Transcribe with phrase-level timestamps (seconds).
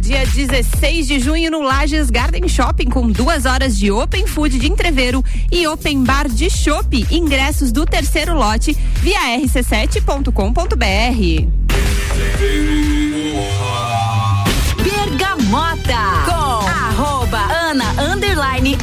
[0.00, 4.66] dia 16 de junho no Lages Garden Shopping com duas horas de Open Food de
[4.66, 7.06] entreveiro e Open Bar de Chopp.
[7.10, 10.30] Ingressos do terceiro lote via rc7.com.br.
[14.82, 18.78] Bergamota com arroba Ana Underline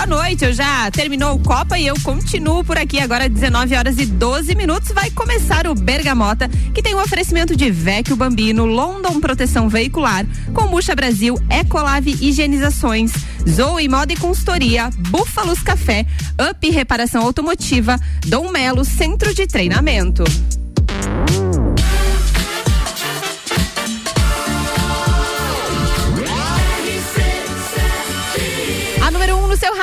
[0.00, 0.44] boa noite.
[0.44, 4.54] Eu já terminou o Copa e eu continuo por aqui agora 19 horas e 12
[4.54, 4.92] minutos.
[4.92, 10.24] Vai começar o Bergamota, que tem o um oferecimento de Vecchio Bambino, London Proteção Veicular,
[10.54, 13.12] Combucha Brasil, Ecolave Higienizações,
[13.46, 16.06] Zoe Moda e Consultoria, Búfalos Café,
[16.50, 20.24] Up Reparação Automotiva, Dom Melo Centro de Treinamento.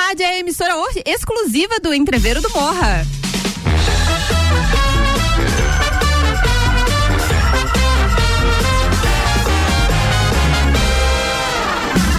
[0.08, 3.04] Rádio é a emissora exclusiva do Entreveiro do Morra.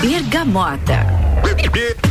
[0.01, 2.08] Bergamota.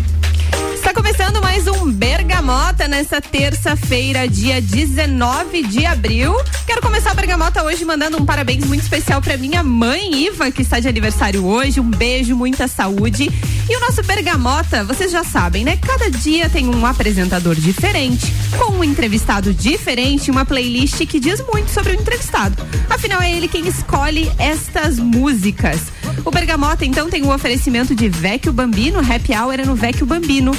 [1.19, 6.33] Começando mais um Bergamota nessa terça-feira, dia 19 de abril.
[6.65, 10.63] Quero começar a Bergamota hoje mandando um parabéns muito especial para minha mãe Iva, que
[10.63, 11.81] está de aniversário hoje.
[11.81, 13.29] Um beijo, muita saúde.
[13.69, 15.77] E o nosso Bergamota, vocês já sabem, né?
[15.77, 21.73] Cada dia tem um apresentador diferente, com um entrevistado diferente, uma playlist que diz muito
[21.73, 22.65] sobre o entrevistado.
[22.89, 25.81] Afinal, é ele quem escolhe estas músicas.
[26.25, 30.07] O Bergamota, então, tem o um oferecimento de Vecchio Bambino, Happy Hour é no Vecchio
[30.07, 30.53] Bambino.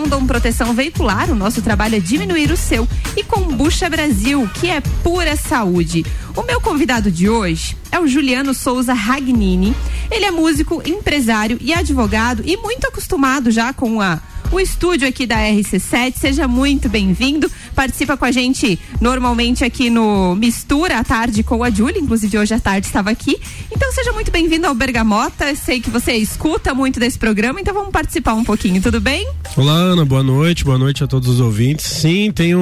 [0.00, 2.88] London Proteção Veicular, o nosso trabalho é diminuir o seu.
[3.14, 6.06] E Combucha Brasil, que é pura saúde.
[6.34, 9.76] O meu convidado de hoje é o Juliano Souza Ragnini.
[10.10, 14.18] Ele é músico, empresário e advogado e muito acostumado já com a
[14.52, 16.14] o estúdio aqui da RC7.
[16.16, 17.50] Seja muito bem-vindo.
[17.74, 22.54] Participa com a gente normalmente aqui no Mistura à tarde com a Júlia, inclusive hoje
[22.54, 23.38] à tarde estava aqui.
[23.70, 25.54] Então seja muito bem-vindo ao Bergamota.
[25.54, 29.28] Sei que você escuta muito desse programa, então vamos participar um pouquinho, tudo bem?
[29.56, 31.86] Olá, Ana, boa noite, boa noite a todos os ouvintes.
[31.86, 32.58] Sim, tenho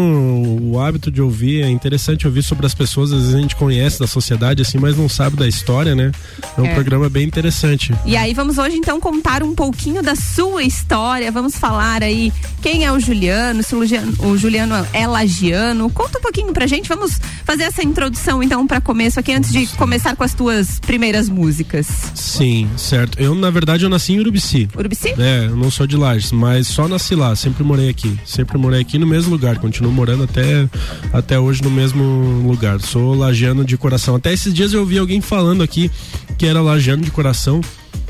[0.61, 3.99] o hábito de ouvir, é interessante ouvir sobre as pessoas, às vezes a gente conhece
[3.99, 6.13] da sociedade assim, mas não sabe da história, né?
[6.57, 6.75] É um é.
[6.75, 7.95] programa bem interessante.
[8.05, 12.33] E aí vamos hoje então contar um pouquinho da sua história, vamos falar falar aí
[12.61, 15.89] quem é o Juliano, se o Juliano, o Juliano é lagiano.
[15.89, 19.65] Conta um pouquinho pra gente, vamos fazer essa introdução então para começo aqui, antes de
[19.77, 21.87] começar com as tuas primeiras músicas.
[22.17, 23.17] Sim, certo.
[23.21, 24.69] Eu, na verdade, eu nasci em Urubici.
[24.77, 25.15] Urubici?
[25.17, 28.19] É, eu não sou de Lages, mas só nasci lá, sempre morei aqui.
[28.27, 30.69] Sempre morei aqui no mesmo lugar, continuo morando até,
[31.13, 32.81] até hoje no mesmo lugar.
[32.81, 34.17] Sou lagiano de coração.
[34.17, 35.89] Até esses dias eu ouvi alguém falando aqui
[36.37, 37.61] que era lagiano de coração.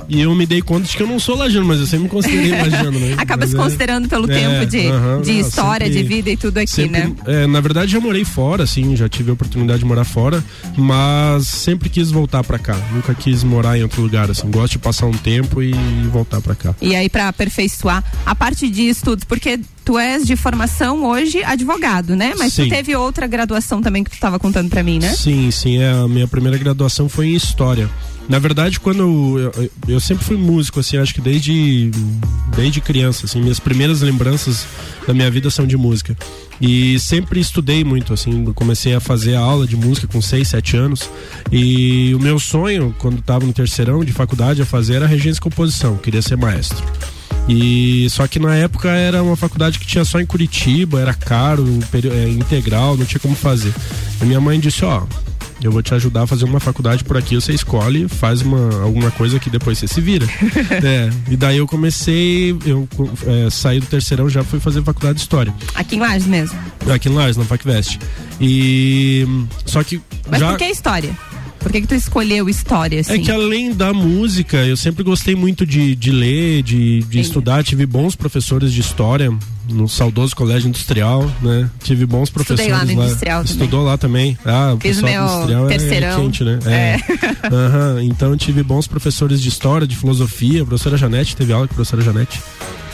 [0.09, 2.09] E eu me dei conta de que eu não sou lajano, mas eu sempre me
[2.09, 3.15] considerei lajano, né?
[3.19, 6.03] Acaba mas se é, considerando pelo é, tempo de, uh -huh, de não, história, sempre,
[6.03, 7.15] de vida e tudo aqui, sempre, né?
[7.27, 10.43] É, na verdade, já morei fora, assim, já tive a oportunidade de morar fora,
[10.77, 12.77] mas sempre quis voltar para cá.
[12.93, 14.51] Nunca quis morar em outro lugar, assim.
[14.51, 15.73] Gosto de passar um tempo e
[16.11, 16.75] voltar para cá.
[16.81, 22.15] E aí, para aperfeiçoar a parte de estudos, porque tu és de formação hoje advogado,
[22.15, 22.35] né?
[22.37, 22.65] Mas sim.
[22.65, 25.13] tu teve outra graduação também que tu estava contando para mim, né?
[25.15, 25.79] Sim, sim.
[25.79, 27.89] É, a minha primeira graduação foi em História.
[28.29, 31.91] Na verdade, quando eu, eu, eu, sempre fui músico, assim, acho que desde,
[32.55, 34.67] desde criança, assim, minhas primeiras lembranças
[35.07, 36.15] da minha vida são de música.
[36.61, 40.77] E sempre estudei muito, assim, comecei a fazer a aula de música com 6, 7
[40.77, 41.09] anos.
[41.51, 45.43] E o meu sonho, quando estava no terceirão de faculdade, a fazer era regência e
[45.43, 46.85] composição, queria ser maestro.
[47.49, 51.65] E só que na época era uma faculdade que tinha só em Curitiba, era caro,
[51.95, 53.73] é, integral, não tinha como fazer.
[54.21, 55.05] E minha mãe disse, ó,
[55.63, 59.11] eu vou te ajudar a fazer uma faculdade por aqui, você escolhe, faz uma, alguma
[59.11, 60.27] coisa que depois você se vira.
[60.85, 62.89] é, e daí eu comecei, eu
[63.27, 65.55] é, saí do terceirão, já fui fazer faculdade de História.
[65.75, 66.59] Aqui em Lages mesmo?
[66.93, 67.99] Aqui em Lages, na FacVest.
[68.41, 69.27] E.
[69.67, 70.01] Só que.
[70.31, 70.51] Mas já...
[70.51, 71.15] por que História?
[71.59, 73.15] Por que, que tu escolheu história, assim?
[73.15, 77.65] É que além da música, eu sempre gostei muito de, de ler, de, de estudar.
[77.65, 79.31] Tive bons professores de história
[79.69, 81.69] no saudoso colégio industrial, né?
[81.83, 82.85] Tive bons professores Estudei lá.
[82.85, 83.07] No lá.
[83.07, 84.39] industrial Estudou lá também.
[84.45, 86.09] Ah, o Fiz pessoal meu industrial é terceirão.
[86.09, 86.59] É, quente, né?
[86.67, 86.71] É.
[86.73, 86.99] é.
[87.49, 88.01] Uhum.
[88.01, 90.63] Então tive bons professores de história, de filosofia.
[90.63, 92.41] A professora Janete teve aula com a professora Janete.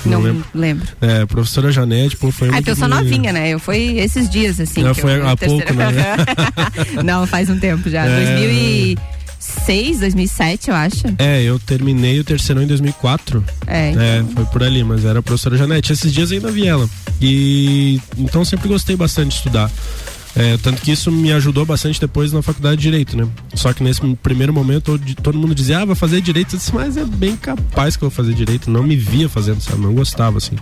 [0.04, 0.44] Não, não lembro.
[0.54, 0.88] lembro.
[1.00, 3.50] É, professora Janete, pô, foi Ah, eu sou novinha, né?
[3.50, 4.82] Eu fui esses dias, assim.
[4.82, 5.92] Já foi há pouco, né?
[7.04, 8.04] não, faz um tempo já.
[8.04, 8.36] É...
[8.36, 8.98] 2000 e...
[9.44, 11.02] 2006, 2007, eu acho.
[11.18, 13.44] É, eu terminei o terceiro em 2004.
[13.66, 14.02] É, então...
[14.02, 15.92] é foi por ali, mas era a professora Janete.
[15.92, 16.88] Esses dias ainda vi ela.
[17.20, 19.70] E então sempre gostei bastante de estudar.
[20.36, 23.26] É, tanto que isso me ajudou bastante depois na faculdade de Direito, né?
[23.54, 26.54] Só que nesse primeiro momento todo mundo dizia, ah, vai fazer Direito.
[26.54, 28.70] Eu disse, mas é bem capaz que eu vou fazer Direito.
[28.70, 29.80] Não me via fazendo, sabe?
[29.80, 30.56] Não gostava, assim.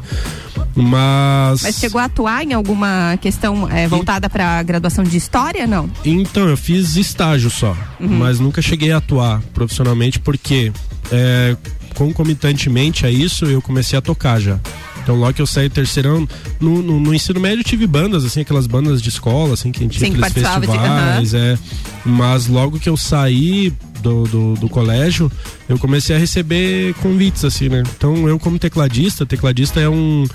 [0.74, 1.62] Mas...
[1.62, 5.90] Mas chegou a atuar em alguma questão é, voltada para graduação de História, não?
[6.04, 7.76] Então, eu fiz estágio só.
[7.98, 8.08] Uhum.
[8.08, 10.72] Mas nunca cheguei a atuar profissionalmente porque...
[11.10, 11.56] É,
[11.94, 14.58] concomitantemente a isso, eu comecei a tocar já.
[15.02, 16.26] Então logo que eu saí terceirão,
[16.60, 19.80] no, no, no, ensino médio eu tive bandas, assim, aquelas bandas de escola, assim, que
[19.80, 21.54] a gente tinha Sim, aqueles festivais, de, uh -huh.
[21.54, 21.58] é.
[22.04, 25.30] Mas logo que eu saí do, do, do, colégio,
[25.68, 27.82] eu comecei a receber convites, assim, né?
[27.96, 30.26] Então eu como tecladista, tecladista é um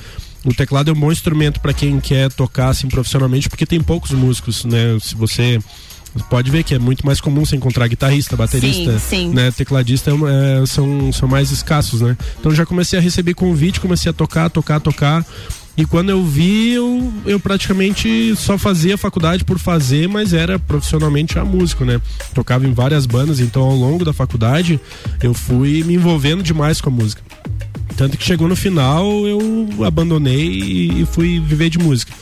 [0.45, 4.11] o teclado é um bom instrumento para quem quer tocar assim profissionalmente, porque tem poucos
[4.11, 4.97] músicos, né?
[5.01, 5.59] Se você
[6.23, 9.29] pode ver que é muito mais comum você encontrar guitarrista, baterista, sim, sim.
[9.29, 12.17] né, tecladista é, são, são mais escassos, né?
[12.39, 15.25] Então já comecei a receber convite, comecei a tocar, tocar, tocar.
[15.77, 21.37] E quando eu vi, eu, eu praticamente só fazia faculdade por fazer, mas era profissionalmente
[21.37, 22.01] a músico, né?
[22.33, 24.79] Tocava em várias bandas, então ao longo da faculdade
[25.21, 27.21] eu fui me envolvendo demais com a música.
[27.97, 32.13] Tanto que chegou no final, eu abandonei e fui viver de música.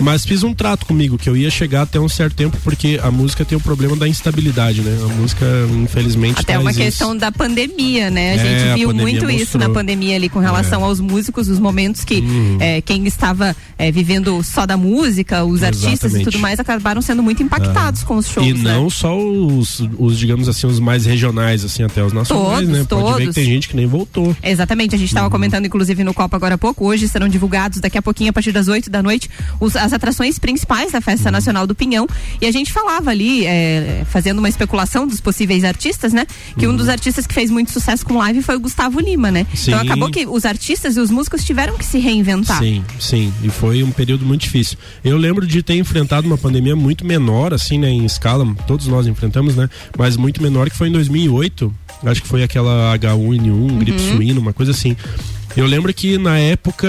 [0.00, 3.10] Mas fiz um trato comigo que eu ia chegar até um certo tempo porque a
[3.10, 4.98] música tem o problema da instabilidade, né?
[5.02, 5.46] A música,
[5.82, 7.18] infelizmente, até uma questão isso.
[7.18, 8.32] da pandemia, né?
[8.32, 9.30] A é, gente viu muito mostrou.
[9.30, 10.84] isso na pandemia ali com relação é.
[10.84, 12.58] aos músicos, os momentos que uhum.
[12.60, 15.84] é, quem estava é, vivendo só da música, os Exatamente.
[15.86, 18.46] artistas e tudo mais acabaram sendo muito impactados com os shows.
[18.46, 18.90] E não né?
[18.90, 22.84] só os, os, digamos assim, os mais regionais, assim, até os nacionais, todos, né?
[22.88, 23.16] Pode todos.
[23.16, 24.36] ver que tem gente que nem voltou.
[24.42, 25.30] Exatamente, a gente estava uhum.
[25.30, 26.86] comentando, inclusive, no Copa agora há pouco.
[26.86, 30.38] Hoje serão divulgados daqui a pouquinho, a partir das 8 da noite, os, as atrações
[30.38, 31.32] principais da Festa uhum.
[31.32, 32.06] Nacional do Pinhão.
[32.40, 36.26] E a gente falava ali, é, fazendo uma especulação dos possíveis artistas, né?
[36.58, 36.74] Que uhum.
[36.74, 39.46] um dos artistas que fez muito sucesso com live foi o Gustavo Lima, né?
[39.54, 39.70] Sim.
[39.70, 42.58] Então acabou que os artistas e os músicos tiveram que se reinventar.
[42.58, 43.32] Sim, sim.
[43.42, 44.76] E foi um período muito difícil.
[45.04, 47.88] Eu lembro de ter enfrentado uma pandemia muito menor, assim, né?
[47.88, 49.68] Em escala, todos nós enfrentamos, né?
[49.96, 51.72] Mas muito menor que foi em 2008.
[52.04, 53.78] Acho que foi aquela H1N1, uhum.
[53.78, 54.96] gripe suína, uma coisa assim.
[55.56, 56.86] Eu lembro que na época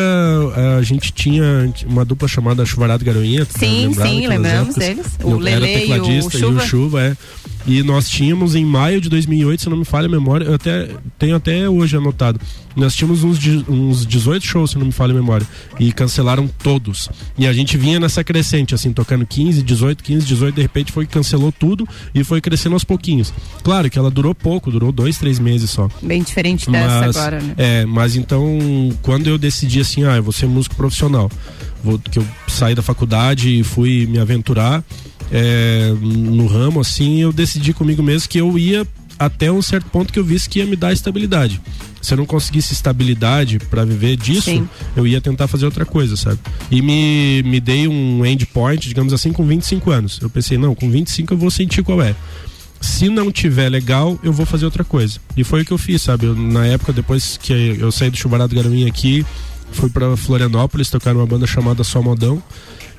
[0.77, 3.47] a gente tinha uma dupla chamada Chuvarado Garoinha.
[3.49, 4.75] Sim, sim, lembramos épocas.
[4.75, 5.05] deles.
[5.23, 6.45] O Lele e o Chuva.
[6.45, 7.17] E o Chuva é.
[7.67, 10.87] E nós tínhamos em maio de 2008, se não me falha a memória, eu até
[11.19, 12.39] tenho até hoje anotado.
[12.77, 13.37] Nós tínhamos uns,
[13.67, 15.45] uns 18 shows, se não me falha a memória,
[15.77, 17.09] e cancelaram todos.
[17.37, 21.05] E a gente vinha nessa crescente, assim, tocando 15, 18, 15, 18, de repente foi
[21.05, 21.85] cancelou tudo
[22.15, 23.33] e foi crescendo aos pouquinhos.
[23.63, 25.89] Claro que ela durou pouco, durou dois, três meses só.
[26.01, 27.53] Bem diferente dessa mas, agora, né?
[27.57, 28.47] É, mas então,
[29.01, 31.29] quando eu decidi assim, ah, eu vou ser músico profissional,
[31.83, 34.83] vou, que eu saí da faculdade e fui me aventurar
[35.31, 38.87] é, no ramo, assim, eu decidi comigo mesmo que eu ia
[39.19, 41.59] até um certo ponto que eu visse que ia me dar estabilidade.
[42.01, 44.69] Se eu não conseguisse estabilidade para viver disso, Sim.
[44.95, 46.39] eu ia tentar fazer outra coisa, sabe?
[46.69, 50.19] E me, me dei um endpoint, digamos assim, com 25 anos.
[50.21, 52.15] Eu pensei, não, com 25 eu vou sentir qual é.
[52.79, 55.19] Se não tiver legal, eu vou fazer outra coisa.
[55.35, 56.27] E foi o que eu fiz, sabe?
[56.27, 59.25] Eu, na época, depois que eu saí do Chubarado Garoinha aqui,
[59.71, 62.41] fui para Florianópolis tocar numa banda chamada Só Modão.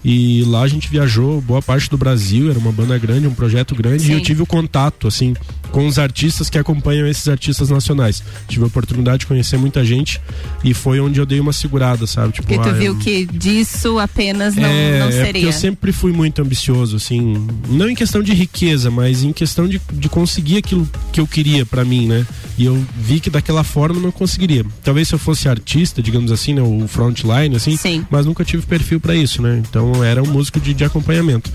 [0.04, 3.74] E lá a gente viajou boa parte do Brasil, era uma banda grande, um projeto
[3.74, 4.12] grande, Sim.
[4.12, 5.34] e eu tive o contato, assim,
[5.70, 8.23] com os artistas que acompanham esses artistas nacionais.
[8.49, 10.20] Tive a oportunidade de conhecer muita gente
[10.65, 12.32] e foi onde eu dei uma segurada, sabe?
[12.32, 12.99] Tipo, porque tu ah, viu eu...
[12.99, 15.44] que disso apenas não, é, não seria.
[15.44, 19.69] É eu sempre fui muito ambicioso, assim, não em questão de riqueza, mas em questão
[19.69, 22.26] de, de conseguir aquilo que eu queria para mim, né?
[22.56, 24.65] E eu vi que daquela forma eu não conseguiria.
[24.82, 28.05] Talvez se eu fosse artista, digamos assim, né, o frontline, assim, Sim.
[28.11, 29.62] mas nunca tive perfil para isso, né?
[29.69, 31.53] Então era um músico de, de acompanhamento.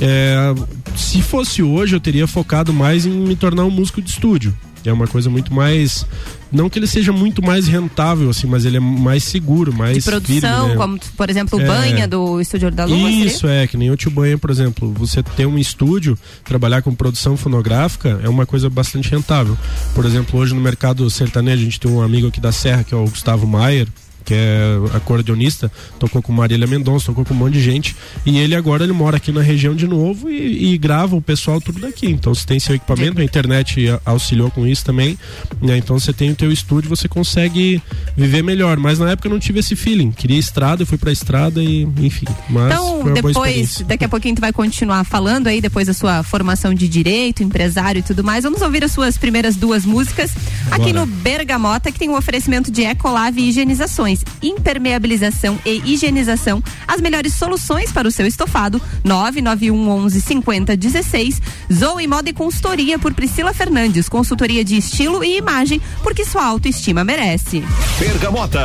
[0.00, 0.54] É,
[0.96, 4.56] se fosse hoje, eu teria focado mais em me tornar um músico de estúdio.
[4.84, 6.06] É uma coisa muito mais.
[6.50, 9.98] Não que ele seja muito mais rentável, assim, mas ele é mais seguro, mais.
[9.98, 10.76] De produção, firme, né?
[10.76, 13.10] como, por exemplo, o é, Banha do Estúdio da Lua.
[13.10, 13.62] Isso, seria?
[13.62, 14.92] é, que nem o Tio Banha, por exemplo.
[14.94, 19.56] Você ter um estúdio, trabalhar com produção fonográfica é uma coisa bastante rentável.
[19.94, 22.94] Por exemplo, hoje no mercado sertanejo, a gente tem um amigo aqui da Serra, que
[22.94, 23.86] é o Gustavo Maier
[24.24, 27.96] que é acordeonista, tocou com Marília Mendonça, tocou com um monte de gente.
[28.24, 31.60] E ele agora ele mora aqui na região de novo e, e grava o pessoal
[31.60, 32.06] tudo daqui.
[32.06, 35.18] Então você tem seu equipamento, a internet auxiliou com isso também.
[35.60, 35.78] Né?
[35.78, 37.82] Então você tem o teu estúdio, você consegue
[38.16, 38.78] viver melhor.
[38.78, 40.10] Mas na época eu não tive esse feeling.
[40.10, 42.26] Queria estrada, eu fui pra estrada e enfim.
[42.48, 46.88] então, depois, daqui a pouquinho tu vai continuar falando aí, depois da sua formação de
[46.88, 48.44] direito, empresário e tudo mais.
[48.44, 50.30] Vamos ouvir as suas primeiras duas músicas
[50.64, 50.76] Bora.
[50.76, 54.09] aqui no Bergamota, que tem um oferecimento de Ecolave e higienizações
[54.42, 58.80] impermeabilização e higienização, as melhores soluções para o seu estofado.
[59.04, 61.42] 991 11 50 16.
[61.72, 64.08] Zoe Moda e Consultoria por Priscila Fernandes.
[64.08, 67.62] Consultoria de estilo e imagem, porque sua autoestima merece.
[67.98, 68.60] Bergamota.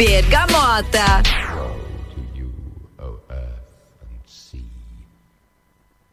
[0.00, 1.20] Bergamota.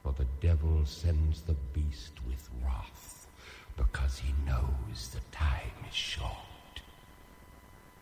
[0.03, 3.27] For the devil sends the beast with wrath,
[3.77, 6.82] because he knows the time is short.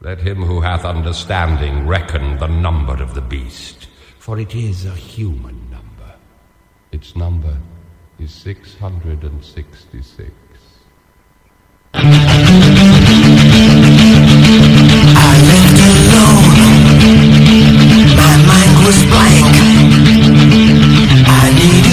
[0.01, 3.87] Let him who hath understanding reckon the number of the beast,
[4.17, 6.15] for it is a human number.
[6.91, 7.59] Its number
[8.17, 10.31] is 666.
[17.05, 19.45] My mind was blank.
[21.27, 21.84] I need.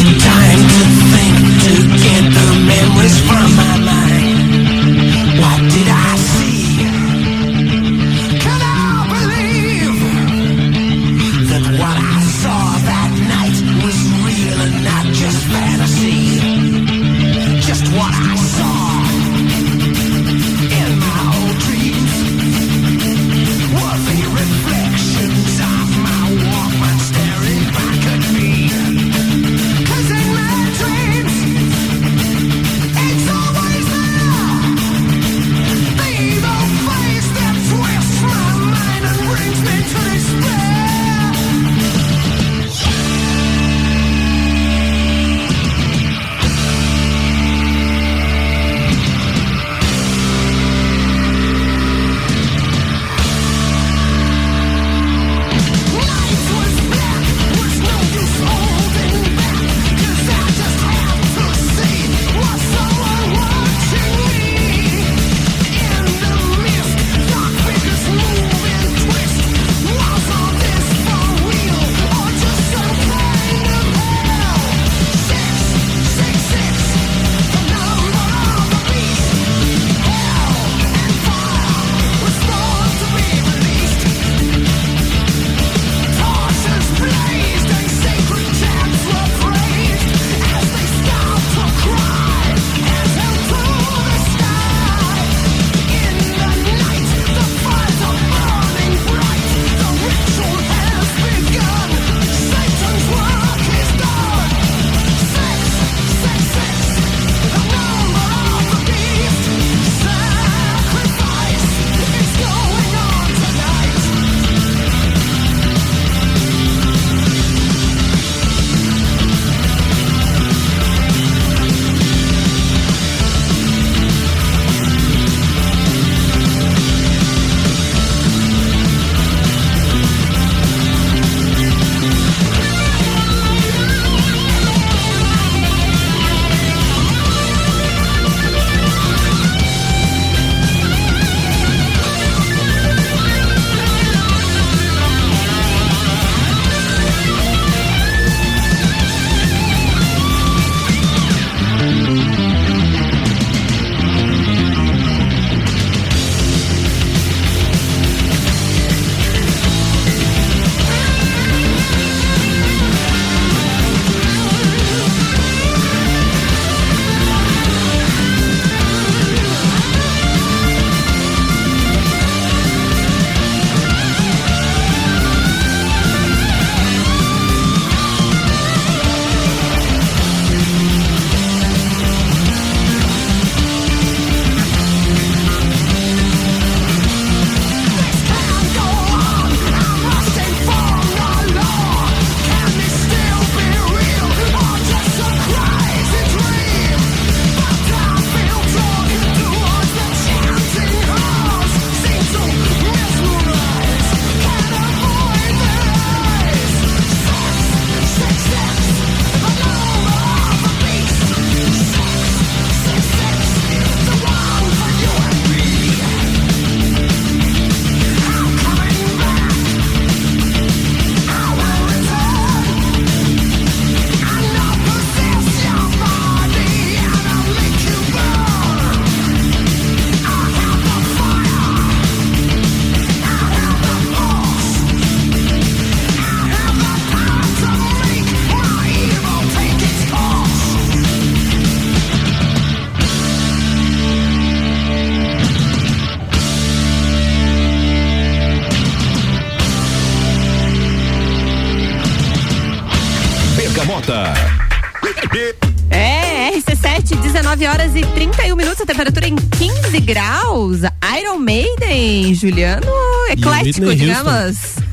[261.23, 262.87] Iron Maiden, Juliano,
[263.31, 264.57] eclético, Whitney digamos.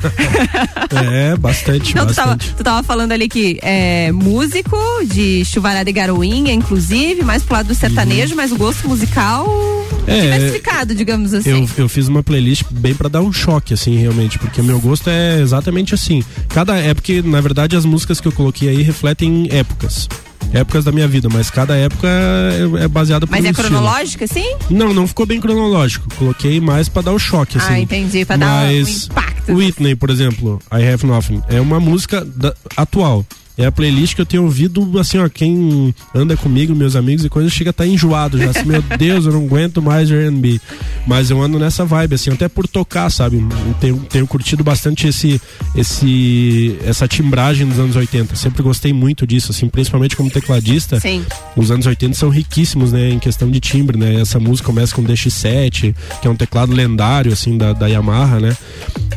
[1.12, 2.54] É, bastante, Então, tu tava, bastante.
[2.54, 7.66] tu tava falando ali que é músico de chuvarada e garoinha, inclusive, mais pro lado
[7.66, 9.90] do sertanejo, mas o gosto musical Uhum.
[10.06, 11.50] É, diversificado, digamos assim.
[11.50, 14.80] Eu, eu fiz uma playlist bem pra dar um choque, assim, realmente, porque o meu
[14.80, 16.22] gosto é exatamente assim.
[16.48, 20.08] Cada época, na verdade, as músicas que eu coloquei aí refletem épocas.
[20.52, 23.68] Épocas da minha vida, mas cada época é, é baseada por Mas um é estilo.
[23.68, 24.56] cronológico, assim?
[24.68, 26.12] Não, não ficou bem cronológico.
[26.16, 27.72] Coloquei mais pra dar o choque, assim.
[27.74, 29.52] Ah, entendi, pra dar um Mas impacto.
[29.54, 33.24] Whitney, por exemplo, I Have Nothing, é uma música da- atual.
[33.60, 37.28] É a playlist que eu tenho ouvido, assim, ó, quem anda comigo, meus amigos e
[37.28, 38.48] coisas, chega a estar enjoado já.
[38.48, 40.58] Assim, meu Deus, eu não aguento mais R&B.
[41.06, 43.46] Mas eu ando nessa vibe, assim, até por tocar, sabe?
[43.78, 45.38] Tenho, tenho curtido bastante esse,
[45.76, 48.34] esse, essa timbragem dos anos 80.
[48.34, 50.98] Sempre gostei muito disso, assim, principalmente como tecladista.
[50.98, 51.22] Sim.
[51.54, 54.22] Os anos 80 são riquíssimos, né, em questão de timbre, né?
[54.22, 58.56] Essa música começa com DX7, que é um teclado lendário, assim, da, da Yamaha, né?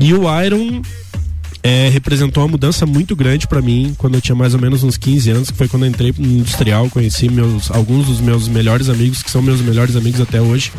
[0.02, 0.82] E o Iron
[1.64, 4.98] é, representou uma mudança muito grande pra mim quando eu tinha mais ou menos uns
[4.98, 8.90] 15 anos, que foi quando eu entrei no industrial, conheci meus, alguns dos meus melhores
[8.90, 10.72] amigos, que são meus melhores amigos até hoje,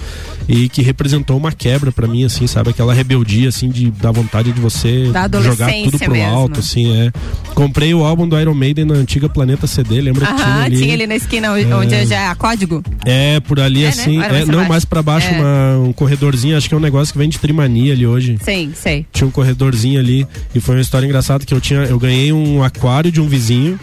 [0.47, 2.69] e que representou uma quebra pra mim, assim, sabe?
[2.71, 5.07] Aquela rebeldia, assim, de da vontade de você
[5.43, 6.29] jogar tudo pro mesmo.
[6.29, 7.11] alto, assim, é.
[7.55, 10.77] Comprei o álbum do Iron Maiden na antiga Planeta CD, lembra que tinha ali?
[10.77, 12.83] tinha ali na esquina onde já é código.
[13.07, 13.89] É, por ali É, né?
[13.89, 14.19] assim.
[14.19, 14.69] Mais é, não, baixo?
[14.69, 15.41] mais pra baixo, É.
[15.41, 16.57] uma- um corredorzinho.
[16.59, 18.37] Acho que é um negócio que vem de Trimania ali hoje.
[18.45, 19.07] Sim, sei.
[19.13, 20.27] Tinha um corredorzinho ali.
[20.55, 21.81] E foi uma história engraçada que eu tinha.
[21.81, 23.79] Eu ganhei um aquário de um vizinho.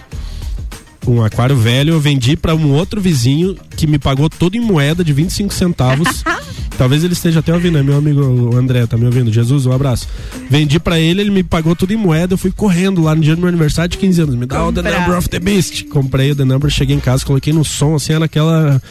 [1.08, 5.04] Um aquário velho, eu vendi pra um outro vizinho que me pagou todo em moeda
[5.04, 6.24] de 25 centavos.
[6.78, 9.32] Talvez ele esteja até ouvindo, é meu amigo André, tá me ouvindo?
[9.32, 10.08] Jesus, um abraço.
[10.50, 12.34] Vendi pra ele, ele me pagou tudo em moeda.
[12.34, 14.36] Eu fui correndo lá no dia do meu aniversário de 15 anos.
[14.36, 15.02] Me dá o The Comprar.
[15.02, 15.84] Number of the Beast.
[15.90, 18.82] Comprei o The Number, cheguei em casa, coloquei no som, assim, era aquela.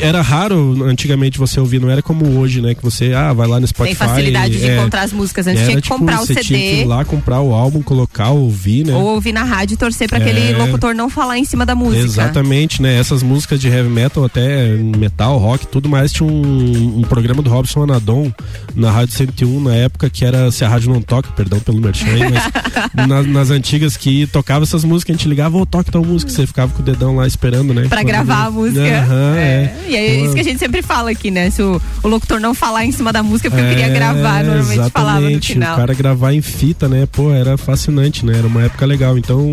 [0.00, 2.74] Era raro antigamente você ouvir, não era como hoje, né?
[2.74, 3.98] Que você, ah, vai lá no Spotify.
[3.98, 5.46] Tem facilidade de é, encontrar as músicas.
[5.46, 7.52] Antes era, tinha que tipo, comprar o você tinha que ir CD lá comprar o
[7.52, 8.94] álbum, colocar, ouvir, né?
[8.94, 10.56] ou ouvir na rádio e torcer pra aquele É.
[10.56, 12.02] locutor não falar em cima da música.
[12.02, 12.98] Exatamente, né?
[12.98, 17.50] Essas músicas de heavy metal, até metal, rock, tudo mais, tinha um, um programa do
[17.50, 18.32] Robson Anadon
[18.74, 22.06] na Rádio 101 na época que era Se a Rádio Não Toca, perdão pelo merchan
[22.06, 22.50] aí, mas
[23.08, 26.46] na- nas antigas que tocava essas músicas, a gente ligava, ô, toque tal música, você
[26.46, 27.82] ficava com o dedão lá esperando, né?
[27.88, 28.80] Pra Quando- gravar a música.
[29.00, 29.74] Aham, é.
[29.88, 31.50] E é isso que a gente sempre fala aqui, né?
[31.50, 33.90] Se o, o locutor não falar em cima da música, é porque eu queria É,
[33.94, 35.52] gravar, normalmente falava no exatamente.
[35.54, 35.74] final.
[35.74, 37.06] O cara gravar em fita, né?
[37.10, 38.38] Pô, era fascinante, né?
[38.38, 39.16] Era uma época legal.
[39.18, 39.50] Então,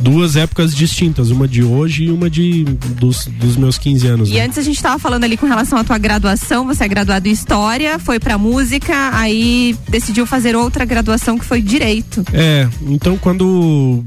[0.00, 1.01] duas épocas distintas,
[1.32, 2.64] uma de hoje e uma de
[2.98, 4.30] dos, dos meus 15 anos.
[4.30, 4.44] E né?
[4.44, 7.32] antes a gente tava falando ali com relação à tua graduação, você é graduado em
[7.32, 12.24] História, foi pra música, aí decidiu fazer outra graduação que foi Direito.
[12.32, 14.04] É, então quando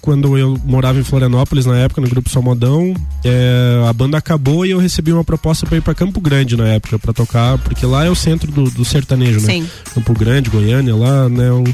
[0.00, 4.70] quando eu morava em Florianópolis na época no grupo Somodão, é, a banda acabou e
[4.70, 8.04] eu recebi uma proposta para ir para Campo Grande na época para tocar, porque lá
[8.04, 9.52] é o centro do, do sertanejo, né?
[9.54, 9.66] Sim.
[9.94, 11.50] Campo Grande, Goiânia, lá, né?
[11.50, 11.64] o-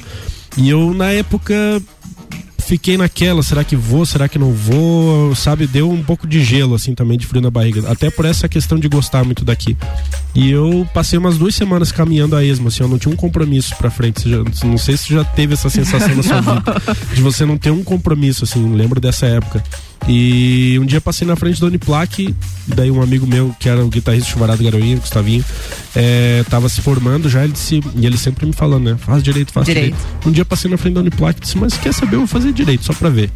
[0.56, 1.54] E eu na época
[2.72, 5.66] fiquei naquela, será que vou, será que não vou, sabe?
[5.66, 7.90] Deu um pouco de gelo, assim, também, de frio na barriga.
[7.92, 9.76] Até por essa questão de gostar muito daqui.
[10.34, 13.76] E eu passei umas duas semanas caminhando a esmo, assim, eu não tinha um compromisso
[13.76, 14.26] pra frente.
[14.26, 16.62] Já- não sei se você já teve essa sensação na sua vida.
[17.14, 19.62] De você não ter um compromisso, assim, lembro dessa época.
[20.08, 22.34] E um dia passei na frente do Uniplac,
[22.66, 25.44] daí um amigo meu, que era o guitarrista chuvarado Garoinha, Gustavinho,
[25.94, 28.96] é, tava se formando já, ele disse, e ele sempre me falando, né?
[28.98, 29.94] Faz direito, faz Direito.
[29.94, 30.28] direito.
[30.28, 32.52] Um dia passei na frente da Uniplac e disse, mas quer saber, eu vou fazer
[32.52, 33.30] direito, só pra ver.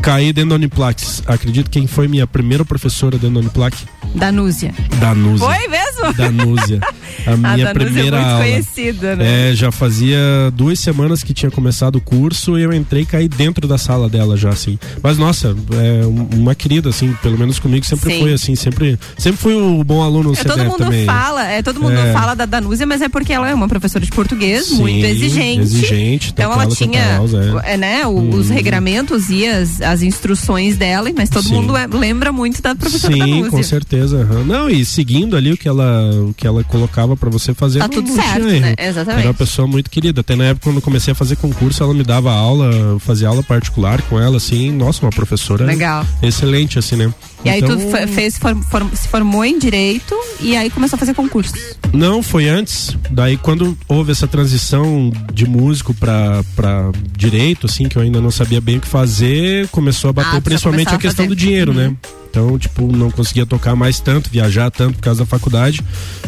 [0.00, 1.02] Caí dentro da Uniplac.
[1.26, 3.76] Acredito quem foi minha primeira professora dentro da Uniplac?
[4.14, 4.74] Danúzia.
[5.00, 5.46] Danúzia.
[5.46, 6.12] Foi mesmo?
[6.14, 6.80] Danúzia.
[7.26, 8.44] A A minha Danúzia primeira é muito aula.
[8.44, 9.50] conhecida, né?
[9.50, 10.18] É, já fazia
[10.54, 14.08] duas semanas que tinha começado o curso e eu entrei e caí dentro da sala
[14.08, 14.78] dela já, assim.
[15.02, 18.20] Mas, nossa, é um- uma querida, assim, pelo menos comigo sempre Sim.
[18.20, 21.06] foi assim, sempre, sempre fui o bom aluno no É, todo mundo também.
[21.06, 22.12] fala, é, todo mundo É.
[22.12, 25.60] fala da Danúzia, mas é porque ela é uma professora de português Sim, muito exigente.
[25.60, 27.74] exigente, Então tanto ela quanto tinha a Elza, é.
[27.74, 31.54] é, né, os regramentos e as, as instruções dela, mas todo Sim.
[31.54, 33.50] mundo é- lembra muito da professora Sim, Danúzia.
[33.50, 34.24] com certeza.
[34.46, 37.84] Não, e seguindo ali o que ela, o que ela colocava pra você fazer, Tá
[37.88, 38.74] não, tudo não certo, né?
[38.78, 39.20] Exatamente.
[39.20, 40.20] Era uma pessoa muito querida.
[40.22, 43.42] Até na época, quando eu comecei a fazer concurso, ela me dava aula, fazia aula
[43.42, 44.70] particular com ela, assim.
[44.72, 46.06] Nossa, uma professora Legal.
[46.22, 47.12] excelente, assim, né?
[47.44, 50.96] E aí Então, tu fe- fez, form- form- se formou em direito e aí começou
[50.96, 51.76] a fazer concursos.
[51.92, 52.96] Não, foi antes.
[53.10, 58.30] Daí quando houve essa transição de músico pra, pra direito, assim, que eu ainda não
[58.30, 61.28] sabia bem o que fazer, começou a bater Ah, principalmente a questão a fazer.
[61.28, 61.78] do dinheiro, Uhum.
[61.90, 61.96] né?
[62.32, 65.82] Então, tipo, não conseguia tocar mais tanto, viajar tanto por causa da faculdade.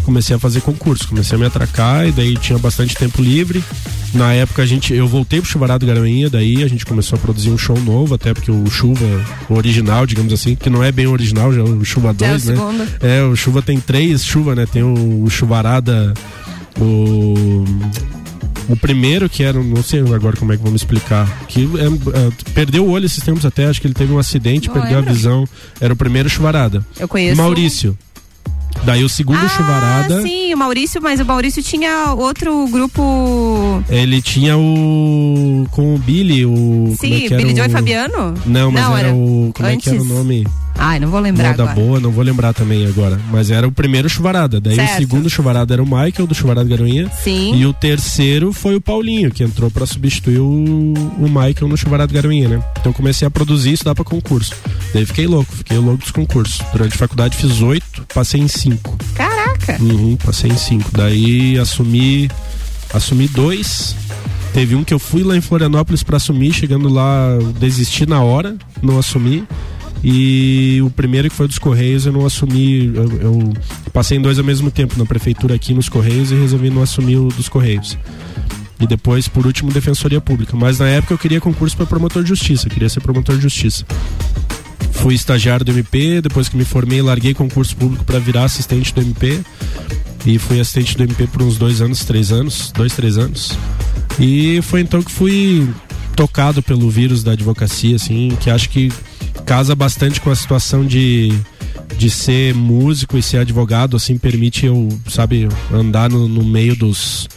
[0.05, 3.64] Comecei a fazer concurso, comecei a me atracar e daí tinha bastante tempo livre.
[4.12, 7.49] Na época a gente, eu voltei pro Chuvarada Garanhuinha, daí a gente começou a produzir
[7.49, 9.03] um show novo, até porque o Chuva,
[9.49, 12.29] o original, digamos assim, que não é bem original, já é o Chuva Já é
[12.29, 12.55] o 2, né?
[12.55, 12.88] segundo.
[13.01, 14.67] É, o Chuva tem três Chuva, né?
[14.71, 16.12] Tem o, o Chuvarada,
[16.79, 17.64] o
[18.68, 22.53] o primeiro que era, não sei agora como é que vamos explicar, que é, é,
[22.53, 25.11] perdeu o olho esses tempos até, acho que ele teve um acidente, Não perdeu lembro.
[25.11, 25.48] a visão.
[25.81, 26.85] Era o primeiro Chuvarada.
[26.98, 27.37] Eu conheço.
[27.37, 27.96] Maurício.
[28.85, 33.83] Daí o segundo Ah, Chuvarada, sim, o Maurício, mas o Maurício tinha outro grupo.
[33.88, 37.57] ele tinha o com o Billy, o é Sim, era Billy o...
[37.57, 38.35] Joe e Fabiano?
[38.44, 40.09] Não, mas era, o como é que era o antes.
[40.12, 40.46] nome?
[40.76, 41.74] Ai, não vou lembrar Moda agora.
[41.74, 43.18] boa, não vou lembrar tambem agora.
[43.30, 44.60] Mas era o primeiro chuvarada.
[44.60, 44.92] Daí Certo.
[44.92, 47.10] o segundo chuvarada era o Michael, do Chuvarada Garoinha.
[47.22, 47.54] Sim.
[47.56, 52.12] E o terceiro foi o Paulinho, que entrou pra substituir o, o Michael no Chuvarada
[52.12, 52.62] Garoinha, né?
[52.80, 54.52] Então eu comecei a produzir isso dá pra concurso.
[54.92, 56.60] Daí fiquei louco, fiquei louco dos concursos.
[56.72, 58.96] Durante a faculdade fiz oito, passei em cinco.
[59.14, 59.78] Caraca.
[59.80, 60.90] Uhum, passei em cinco.
[60.92, 62.28] Daí assumi.
[62.92, 63.94] Assumi dois.
[64.52, 68.56] Teve um que eu fui lá em Florianópolis pra assumir, chegando lá, desisti na hora,
[68.80, 69.44] não assumi.
[70.07, 72.93] E o primeiro que foi dos Correios eu não assumi.
[72.95, 73.53] Eu, eu
[73.90, 77.17] passei em dois ao mesmo tempo, na prefeitura aqui nos Correios e resolvi não assumir
[77.17, 77.97] o dos Correios.
[78.79, 80.55] E depois, por último, Defensoria Pública.
[80.55, 83.87] Mas na época eu queria concurso para promotor de justiça, queria ser promotor de justiça.
[84.93, 89.01] Fui estagiário do MP, depois que me formei, larguei concurso público para virar assistente do
[89.01, 89.40] MP.
[90.27, 93.57] E fui assistente do MP por uns dois anos, três anos, dois, três anos.
[94.19, 95.67] E foi então que fui
[96.14, 98.92] tocado pelo vírus da advocacia, assim, que acho que
[99.44, 101.33] casa bastante com a situação de,
[101.98, 107.29] de ser músico e ser advogado, assim, permite eu, sabe, andar no, no meio dos.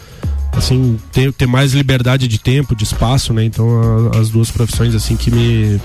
[0.54, 3.44] Assim, ter, ter mais liberdade de tempo, de espaço, né?
[3.46, 5.80] Então, a- as duas profissões, assim, que me,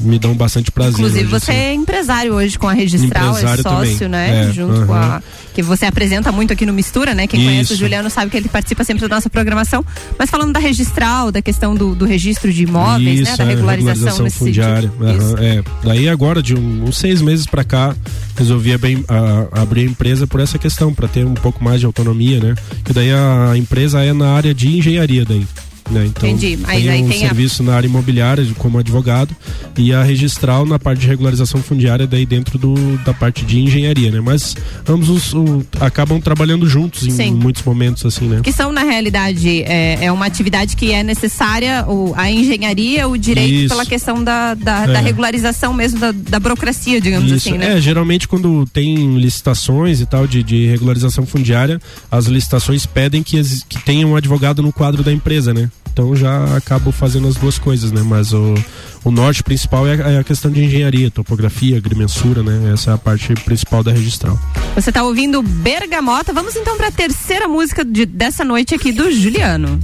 [0.00, 0.94] me dão bastante prazer.
[0.94, 1.60] Inclusive, hoje, você assim.
[1.60, 4.08] é empresário hoje com a Registral, é Empresário sócio, também.
[4.08, 4.48] né?
[4.48, 5.22] É, Junto com a.
[5.54, 7.26] Que você apresenta muito aqui no Mistura, né?
[7.26, 7.76] Quem conhece o Isso.
[7.76, 9.82] Juliano sabe que ele participa sempre da nossa programação.
[10.18, 13.36] Mas falando da Registral, da questão do, do registro de imóveis, né?
[13.36, 14.92] Da é, regularização, nesse fundiária.
[15.16, 15.36] Isso.
[15.38, 15.62] é.
[15.82, 17.96] Daí agora, de um- uns seis meses pra cá,
[18.36, 21.86] resolvi abrir, a- abrir a empresa por essa questão, pra ter um pouco mais de
[21.86, 22.54] autonomia, né?
[22.88, 25.46] E daí a empresa é na área de engenharia daí.
[25.90, 26.06] Né?
[26.06, 26.58] Então, Entendi.
[26.64, 29.34] Aí- tem aí um tem a- serviço na área imobiliária como advogado
[29.76, 34.10] e a registral na parte de regularização fundiária daí dentro do, da parte de engenharia,
[34.10, 34.20] né?
[34.20, 34.56] Mas
[34.88, 37.34] ambos os, o- acabam trabalhando juntos em Sim.
[37.34, 38.40] muitos momentos assim, né?
[38.42, 43.16] Que são, na realidade, é, é uma atividade que é necessária, o, a engenharia, o
[43.16, 43.68] direito, Isso.
[43.68, 44.92] pela questão da, da, É.
[44.92, 47.76] da regularização mesmo, da, da burocracia, digamos Isso, assim, né?
[47.76, 53.40] É, geralmente quando tem licitações e tal de, de regularização fundiária, as licitações pedem que,
[53.68, 55.70] que tenha um advogado no quadro da empresa, né?
[55.92, 58.02] Então já acabo fazendo as duas coisas, né?
[58.04, 58.54] Mas o,
[59.02, 62.72] o norte principal é a, é a questão de engenharia, topografia, agrimensura, né?
[62.74, 64.38] Essa é a parte principal da registral.
[64.74, 66.34] Você tá ouvindo Bergamota.
[66.34, 69.80] Vamos então pra terceira música de- dessa noite aqui do Juliano.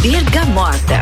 [0.00, 1.00] Bergamota.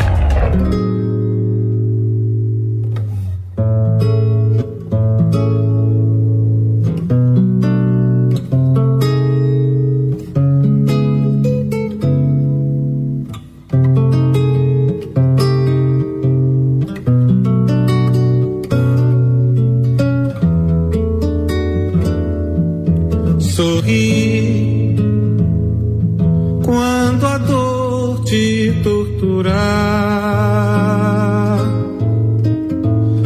[26.65, 29.51] Quando a dor te torturar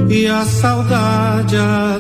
[0.09, 1.94] e a saudade atormentar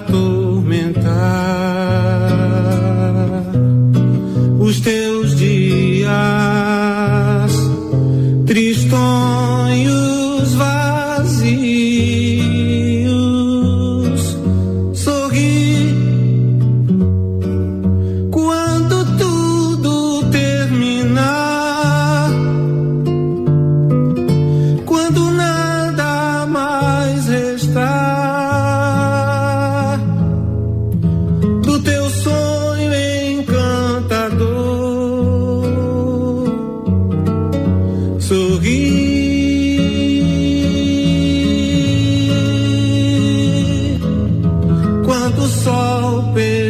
[46.04, 46.63] o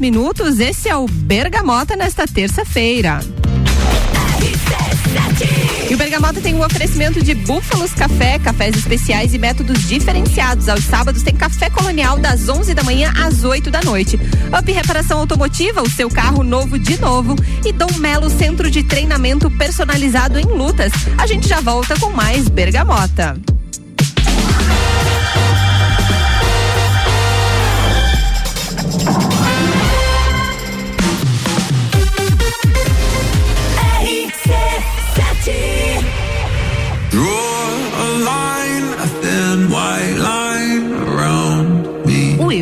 [0.00, 0.58] minutos.
[0.58, 3.20] Esse é o Bergamota nesta terça-feira.
[5.90, 10.68] E o Bergamota tem um oferecimento de Búfalos Café, cafés especiais e métodos diferenciados.
[10.68, 14.16] Aos sábados tem café colonial das 11 da manhã às 8 da noite.
[14.56, 17.34] Up Reparação Automotiva, o seu carro novo de novo.
[17.64, 20.92] E Dom Melo Centro de Treinamento Personalizado em Lutas.
[21.18, 23.36] A gente já volta com mais Bergamota.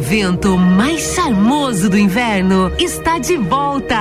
[0.08, 3.94] Evento mais charmoso do inverno está de volta.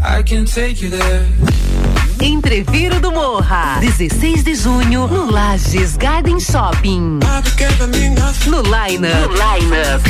[0.00, 1.26] I can take you there.
[2.22, 7.20] Entreviro do Morra, 16 de junho, no Lages Garden Shopping.
[8.46, 9.14] No Lineup.
[9.14, 10.02] No Lineup.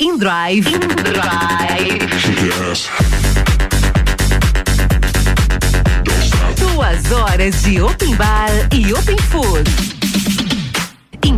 [0.00, 0.66] In Drive.
[0.66, 2.08] In Drive.
[6.56, 9.95] Duas horas de Open Bar e Open Food.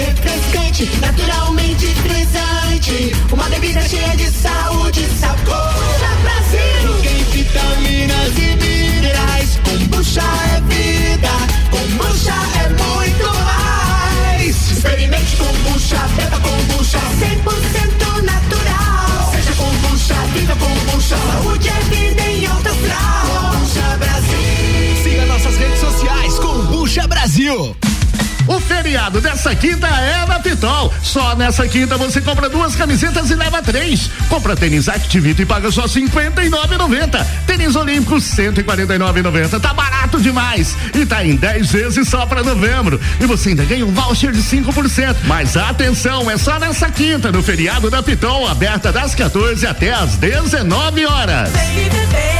[0.00, 3.12] refrescante, naturalmente frisante.
[3.32, 5.44] Uma bebida cheia de saúde e sabor.
[5.44, 7.02] Kombucha Brasil.
[7.02, 9.60] Tem vitaminas e minerais.
[9.64, 11.30] Kombucha é vida.
[11.70, 12.34] Kombucha
[12.64, 14.70] é muito mais.
[14.72, 16.98] Experimente kombucha, beba kombucha.
[17.20, 19.32] 100% natural.
[19.32, 21.16] Seja kombucha, viva kombucha.
[21.16, 23.52] Saúde é vida em alta astral.
[23.52, 25.02] Kombucha Brasil.
[25.02, 27.76] Siga nossas redes sociais, Combucha Brasil.
[28.46, 30.92] O feriado dessa quinta é na Pitol.
[31.02, 34.10] Só nessa quinta você compra duas camisetas e leva três.
[34.28, 37.26] Compra tênis Activity e paga só R$ 59,90.
[37.46, 39.60] Tênis Olímpico R$ 149,90.
[39.60, 40.76] Tá barato demais.
[40.94, 43.00] E tá em 10 vezes só pra novembro.
[43.20, 45.16] E você ainda ganha um voucher de 5%.
[45.24, 50.16] Mas atenção, é só nessa quinta, no feriado da Pitol, aberta das 14 até às
[50.16, 51.50] 19 horas.
[51.50, 52.39] Olá,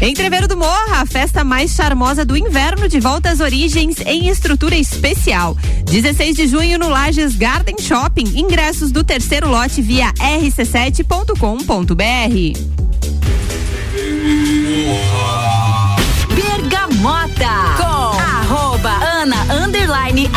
[0.00, 4.74] Entreveiro do Morra, a festa mais charmosa do inverno de volta às origens em estrutura
[4.74, 5.54] especial.
[5.84, 8.32] 16 de junho no Lages Garden Shopping.
[8.34, 11.34] Ingressos do terceiro lote via rc7.com.br.
[16.34, 20.30] Bergamota com arroba Ana Underline.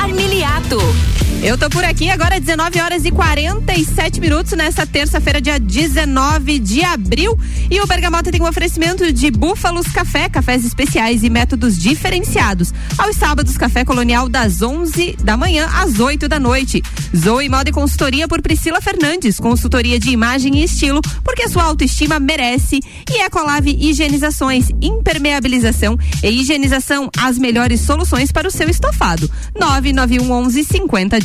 [1.44, 6.86] Eu tô por aqui agora 19 horas e 47 minutos nessa terça-feira, dia 19 de
[6.86, 7.38] abril.
[7.70, 12.74] E o Bergamota tem um oferecimento de Búfalos Café, cafés especiais e métodos diferenciados.
[12.98, 16.82] Aos sábados, café colonial das 11 da manhã às 8 da noite.
[17.14, 22.22] Zoe Moda e Consultoria por Priscila Fernandes, consultoria de imagem e estilo, porque sua autoestima
[22.22, 22.80] merece.
[23.12, 29.30] E Ecolave Higienizações, impermeabilização e higienização, as melhores soluções para o seu estofado.
[29.60, 31.20] 991 11 50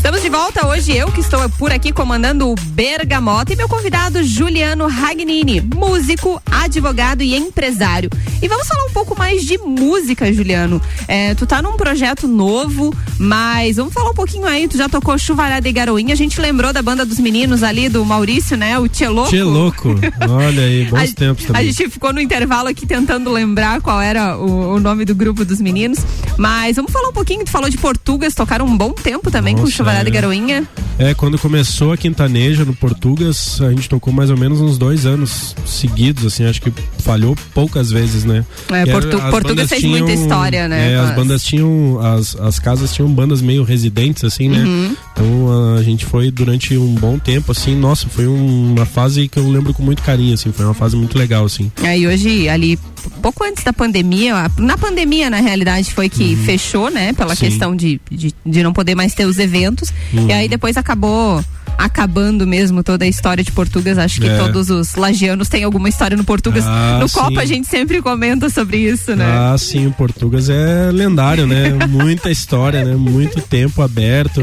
[0.00, 4.24] Estamos de volta hoje, eu que estou por aqui comandando o Bergamota e meu convidado
[4.24, 8.10] Juliano Ragnini, músico, advogado e empresário.
[8.42, 10.80] E vamos falar um pouco mais de música, Juliano.
[11.08, 15.16] É, tu tá num projeto novo, mas vamos falar um pouquinho aí, tu já tocou
[15.18, 18.88] Chuvarada e Garoinha, a gente lembrou da banda dos meninos ali, do Maurício, né, o.
[18.88, 19.94] Tchê louco.
[20.28, 21.72] Olha aí, bons A- tempos A também.
[21.72, 25.60] gente ficou no intervalo aqui tentando lembrar qual era o, o nome do grupo dos
[25.60, 25.98] meninos.
[26.36, 27.44] Mas vamos falar um pouquinho.
[27.44, 30.14] Tu falou de Portugas, tocaram um bom tempo também com Nossa, Chuvarada e é.
[30.14, 30.68] Garoinha.
[30.98, 35.06] É, quando começou a Quintaneja no Portugas, a gente tocou mais ou menos uns dois
[35.06, 38.44] anos seguidos, assim, acho que falhou poucas vezes, né?
[38.70, 42.58] É, Portu- bandas fez muita história, né, É, com as as- bandas tinham, as, as
[42.58, 44.58] casas tinham bandas meio residentes, assim, né?
[44.58, 44.96] Uhum.
[45.12, 49.38] Então a gente foi durante um bom tempo, assim, nossa, foi um- uma fase que
[49.38, 51.70] eu lembro com muito carinho, assim, foi uma fase muito legal, assim.
[51.82, 52.78] Aí hoje, ali,
[53.22, 57.12] pouco antes da pandemia, na pandemia, na realidade, foi que fechou, né?
[57.12, 57.36] Pela Uhum.
[57.36, 57.46] Sim.
[57.46, 59.90] questão de, de, de não poder mais ter os eventos.
[60.12, 60.28] Uhum.
[60.28, 61.42] E aí depois acabou
[61.78, 63.98] acabando mesmo toda a história de Portugas.
[63.98, 64.36] Acho que É.
[64.38, 66.64] todos os lagianos têm alguma história no Portugas.
[66.66, 67.18] Ah, no sim.
[67.18, 69.24] Copa a gente sempre comenta sobre isso, né?
[69.26, 71.70] Ah, sim, o Portugas é lendário, né?
[71.88, 72.94] Muita história, né?
[72.94, 74.40] Muito tempo aberto.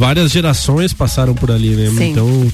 [0.00, 1.90] Várias gerações passaram por ali, né?
[1.90, 2.12] Sim.
[2.12, 2.50] Então,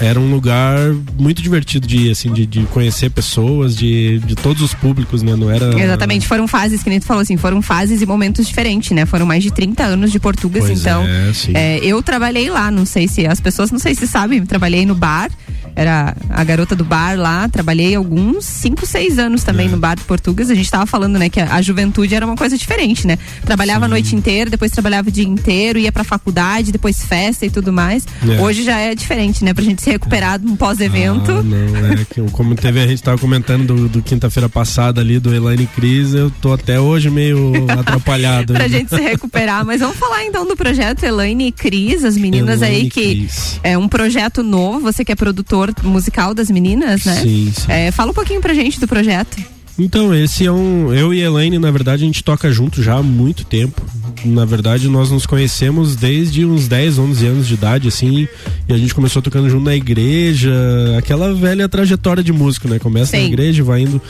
[0.00, 0.78] é- era um lugar
[1.18, 5.36] muito divertido de ir, assim, de, de conhecer pessoas de, de todos os públicos, né?
[5.36, 5.78] Não era.
[5.78, 9.04] Exatamente, foram fases, que nem tu falou assim, foram fases e momentos diferentes, né?
[9.04, 11.02] Foram mais de 30 anos de Portugas, Pois então.
[11.06, 11.52] é, sim.
[11.54, 14.94] é, eu trabalhei lá, não sei se as pessoas não sei se sabem, trabalhei no
[14.94, 15.30] bar,
[15.76, 19.70] era a garota do bar lá, trabalhei alguns 5, 6 anos também É.
[19.70, 20.50] no bar de Portugas.
[20.50, 23.18] A gente tava falando, né, que a, a juventude era uma coisa diferente, né?
[23.44, 27.50] Trabalhava a noite inteira, depois trabalhava o dia inteiro, ia pra faculdade, depois festa e
[27.50, 28.06] tudo mais.
[28.28, 28.40] É.
[28.40, 29.52] Hoje já é diferente, né?
[29.54, 31.30] Pra gente se recuperar de um pós-evento.
[31.32, 35.18] Ah, não, é que como teve, a gente tava comentando do, do quinta-feira passada ali
[35.18, 38.52] do Elaine Cris, eu tô até hoje meio atrapalhado.
[38.54, 38.68] pra né?
[38.68, 39.64] gente se recuperar.
[39.64, 43.60] Mas vamos falar então do projeto Elaine e Cris, as meninas aí Elaine que Cris.
[43.62, 47.14] é um projeto novo, você que é produtor musical das meninas, né?
[47.16, 47.70] Sim, sim.
[47.70, 49.36] É, fala um pouquinho pra gente do projeto.
[49.78, 50.92] Então, esse é um.
[50.92, 53.80] Eu e a Elaine, na verdade, a gente toca junto já há muito tempo.
[54.24, 58.28] Na verdade, nós nos conhecemos desde uns 10, 11 anos de idade, assim.
[58.68, 60.52] E a gente começou tocando junto na igreja.
[60.98, 62.78] Aquela velha trajetória de músico, né?
[62.78, 63.28] Começa na Sim.
[63.28, 64.02] igreja, vai indo.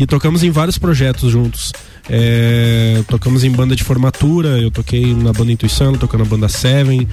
[0.00, 1.72] E tocamos em vários projetos juntos.
[2.10, 7.06] É, tocamos em banda de formatura, eu toquei na banda Intuição, tocou na banda Seven.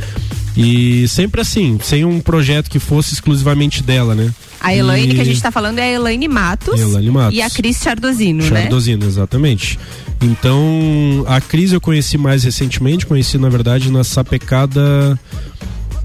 [0.56, 4.34] E sempre assim, sem um projeto que fosse exclusivamente dela, né?
[4.62, 7.38] A Elaine E- que a gente tá falando é a Elaine Matos, Elaine Matos.
[7.38, 8.62] e a Cris Chardozino, né?
[8.62, 9.78] Chardozino, exatamente.
[10.22, 15.20] Então, a Cris eu conheci mais recentemente, conheci na verdade na sapecada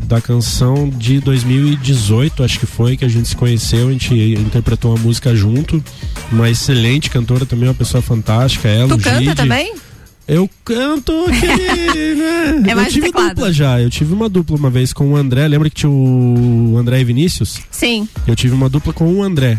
[0.05, 4.93] da canção de 2018, acho que foi, que a gente se conheceu, a gente interpretou
[4.95, 5.83] uma música junto.
[6.33, 8.69] Uma excelente cantora também, uma pessoa fantástica.
[8.69, 9.35] Ela, Tu canta Gide.
[9.35, 9.75] também?
[10.29, 12.15] Eu canto aquele,
[12.63, 12.71] né?
[12.71, 13.29] É eu tive teclado.
[13.31, 16.77] dupla já, eu tive uma dupla uma vez com o André, lembra que tinha o
[16.79, 17.59] André e Vinícius?
[17.71, 18.09] Sim.
[18.27, 19.59] Eu tive uma dupla com o André.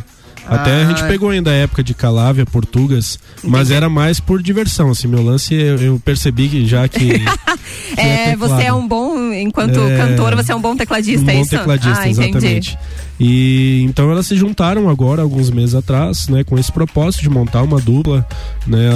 [0.51, 0.85] Até a Ah.
[0.89, 5.23] gente pegou ainda a época de Calávia, Portugas, mas era mais por diversão, assim, meu
[5.23, 6.99] lance eu, eu percebi que já que,
[7.95, 9.97] que É, você é um bom enquanto É.
[9.97, 11.49] cantor, você é um bom tecladista, um é bom isso?
[11.51, 12.27] tecladista, ah, entendi.
[12.37, 12.77] exatamente.
[13.23, 17.61] E então elas se juntaram agora, alguns meses atrás, né, com esse propósito de montar
[17.61, 18.27] uma dupla,
[18.65, 18.89] né?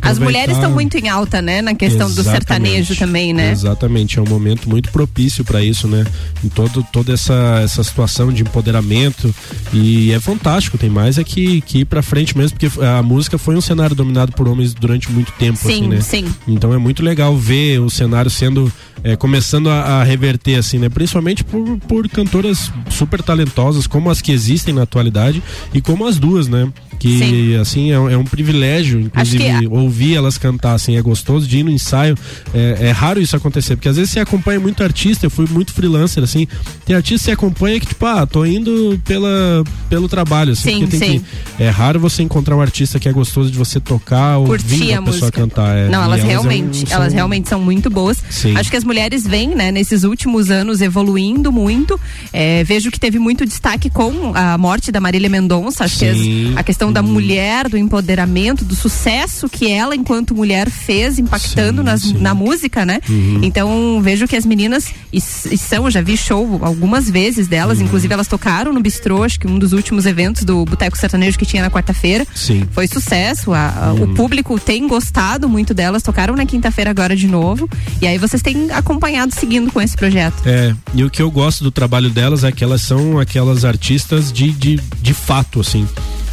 [0.00, 1.60] As mulheres estão muito em alta, né?
[1.60, 3.50] Na questão do sertanejo também, né?
[3.52, 6.04] Exatamente, é um momento muito propício para isso, né?
[6.42, 9.34] Em todo, toda essa, essa situação de empoderamento
[9.74, 13.36] e é fantástico, tem mais é que, que ir para frente mesmo, porque a música
[13.36, 16.00] foi um cenário dominado por homens durante muito tempo, Sim, assim, né?
[16.00, 16.24] sim.
[16.48, 18.72] Então é muito legal ver o cenário sendo
[19.04, 20.88] é, começando a, a reverter, assim, né?
[20.88, 25.42] Principalmente por, por cantoras super talentosas, como as que existem na atualidade
[25.72, 26.68] e como as duas, né?
[26.98, 27.56] Que, Sim.
[27.56, 31.58] assim, é, um- é um privilégio, inclusive, que ouvir elas cantar, assim, é gostoso de
[31.58, 32.16] ir no ensaio.
[32.54, 35.74] É, é raro isso acontecer, porque às vezes você acompanha muito artista, eu fui muito
[35.74, 36.48] freelancer, assim.
[36.86, 40.75] Tem artista que você acompanha que, tipo, ah, tô indo pela, pelo trabalho, assim.
[40.80, 41.24] Sim, porque sim.
[41.56, 44.92] que- é raro você encontrar um artista que é gostoso de você tocar ou ouvindo
[44.94, 45.76] a a pessoa cantar.
[45.76, 45.88] é.
[45.88, 48.18] Não, E elas é um- realmente, são- elas realmente são muito boas.
[48.30, 48.56] Sim.
[48.56, 51.98] Acho que as mulheres vêm, né, nesses últimos anos evoluindo muito.
[52.32, 55.84] É, vejo que teve muito destaque com a morte da Marília Mendonça.
[55.84, 56.50] Acho que Sim.
[56.52, 56.94] as- a questão Uhum.
[56.94, 62.34] da mulher, do empoderamento, do sucesso que ela, enquanto mulher, fez impactando Sim, nas- na
[62.34, 63.00] música, né?
[63.08, 63.40] Uhum.
[63.42, 67.84] Então vejo que as meninas e, e são, já vi show algumas vezes delas, Uhum.
[67.84, 71.46] inclusive elas tocaram no Bistrô, acho que um dos últimos eventos do Boteco Sertanejo que
[71.46, 72.26] tinha na quarta-feira.
[72.34, 72.66] Sim.
[72.72, 74.02] Foi sucesso, a- a- Uhum.
[74.12, 77.68] o público tem gostado muito delas, tocaram na quinta-feira agora de novo.
[78.02, 80.34] E aí vocês têm acompanhado, seguindo com esse projeto.
[80.44, 84.32] É, e o que eu gosto do trabalho delas é que elas são aquelas artistas
[84.32, 85.86] de, de, de fato, assim.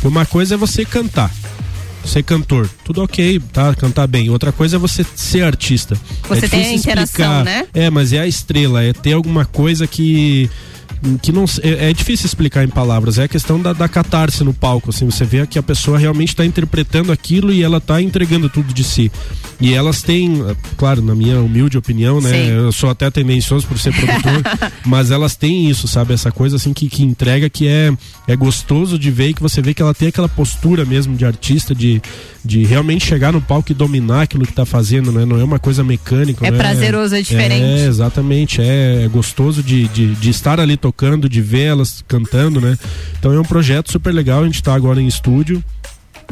[0.04, 1.32] Uma coisa é você cantar.
[2.06, 3.74] Ser cantor, tudo ok, tá?
[3.76, 4.30] Cantar bem.
[4.30, 5.96] Outra coisa é você ser artista.
[6.28, 7.46] Você é tem a interação, explicar.
[7.46, 7.66] né?
[7.74, 10.50] É, mas é a estrela, é ter alguma coisa que
[11.22, 14.54] que não é, é difícil explicar em palavras é a questão da, da catarse no
[14.54, 18.50] palco assim você vê que a pessoa realmente está interpretando aquilo e ela está entregando
[18.50, 19.12] tudo de si
[19.60, 20.44] e elas têm
[20.78, 22.50] claro na minha humilde opinião né Sim.
[22.50, 24.42] eu sou até tendencioso por ser produtor
[24.86, 27.94] mas elas têm isso sabe essa coisa assim que, que entrega que é
[28.28, 31.26] é gostoso de ver e que você vê que ela tem aquela postura mesmo de
[31.26, 32.02] artista de
[32.46, 35.60] de realmente chegar no palco e dominar aquilo que está fazendo né não é uma
[35.60, 37.64] coisa mecânica É não prazeroso, é diferente.
[37.64, 38.62] é, exatamente.
[38.62, 42.78] É, é gostoso de, de, de estar ali tocando, de ver elas cantando, né?
[43.18, 44.42] Então é um projeto super legal.
[44.44, 45.64] A gente tá agora em estúdio.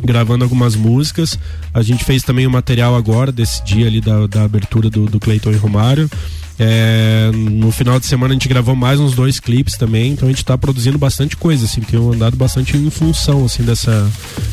[0.04, 1.38] Gravando algumas músicas.
[1.74, 5.20] A gente fez também o material agora, desse dia ali da, da abertura do, do
[5.20, 6.10] Cleiton e Romário.
[6.64, 10.32] É, no final de semana a gente gravou mais uns dois clipes também, então a
[10.32, 14.08] gente tá produzindo bastante coisa, assim, tem andado bastante em função, assim, dessa,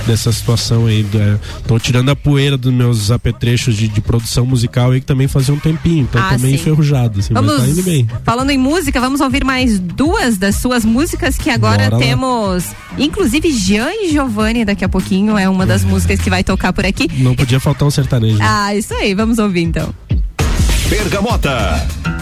[0.07, 1.05] dessa situação aí.
[1.15, 1.37] É,
[1.67, 5.53] tô tirando a poeira dos meus apetrechos de, de produção musical aí, que também fazia
[5.53, 6.55] um tempinho, então Ah, sim.
[6.55, 8.09] enferrujado, assim, Vamos, mas tá indo bem.
[8.25, 11.99] falando em música, vamos ouvir mais duas das suas músicas que agora Bora lá.
[11.99, 12.65] temos,
[12.97, 16.87] inclusive Jean e Giovanni daqui a pouquinho é uma das músicas que vai tocar por
[16.87, 17.07] aqui.
[17.19, 18.39] Não podia faltar um sertanejo.
[18.39, 18.45] né?
[18.49, 19.93] Ah, isso aí, vamos ouvir então.
[20.89, 22.18] Bergamota.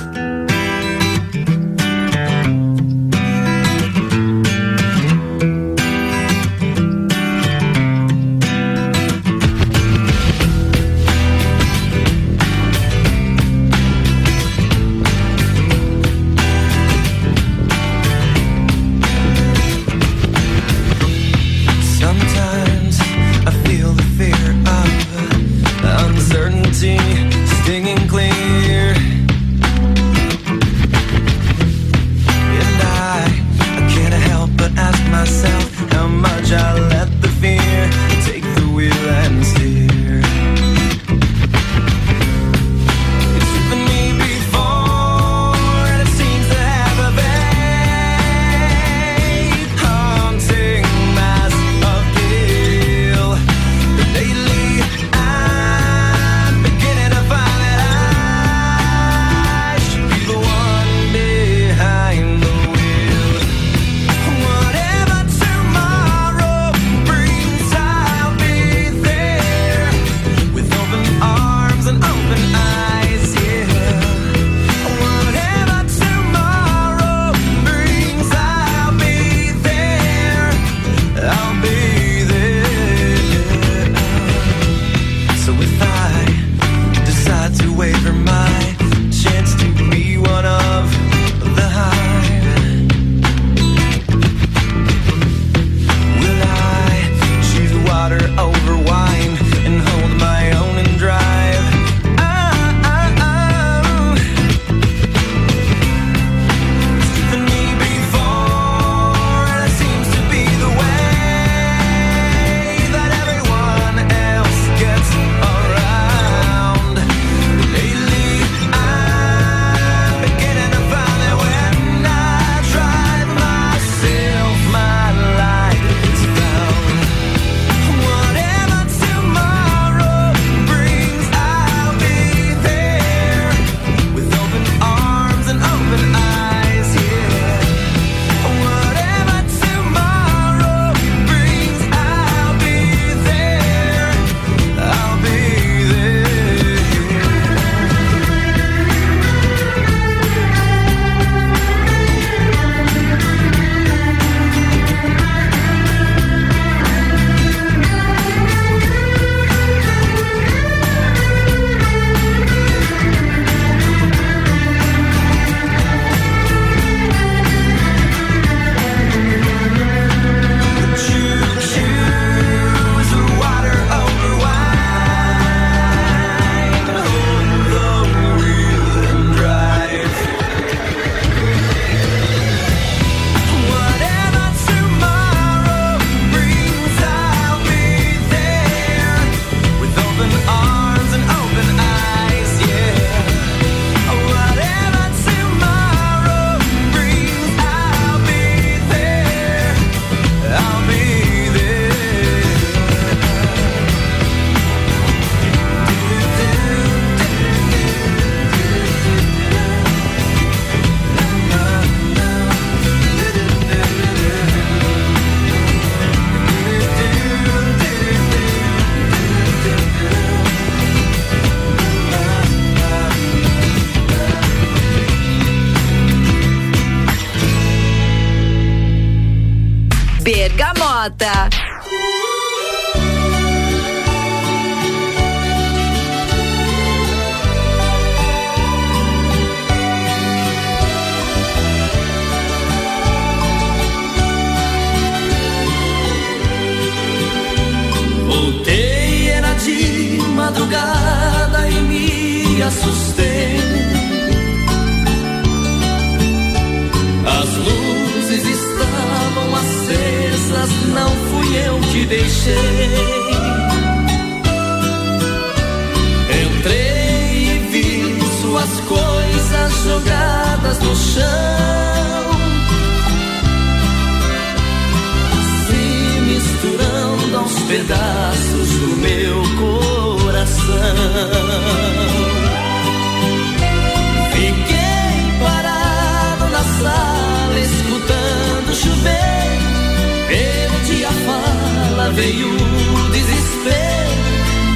[292.16, 294.10] Veio o desespero.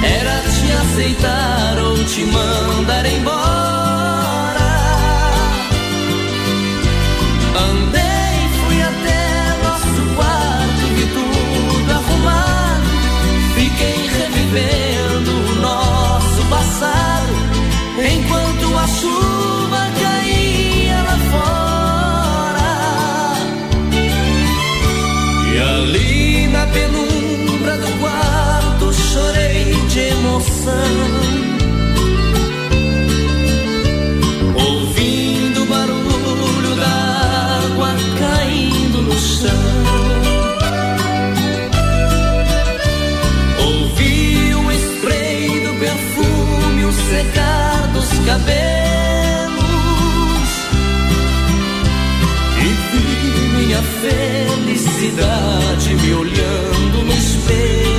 [0.03, 3.30] Era te aceitar ou te mandar embora.
[48.25, 49.61] Cabelos.
[52.57, 53.07] E vi
[53.57, 57.90] minha felicidade me olhando no espelho.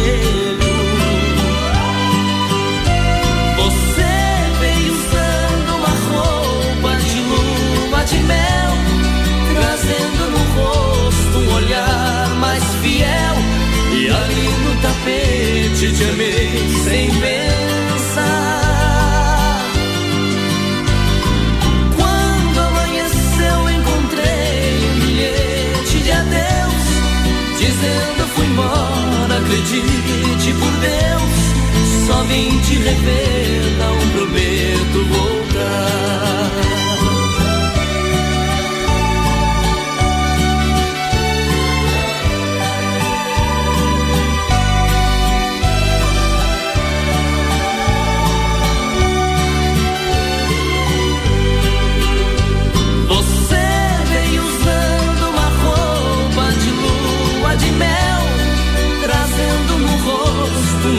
[32.32, 36.62] Vim te rever, não prometo voltar.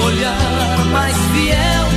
[0.06, 0.53] Olhar
[0.94, 1.88] mais fiel.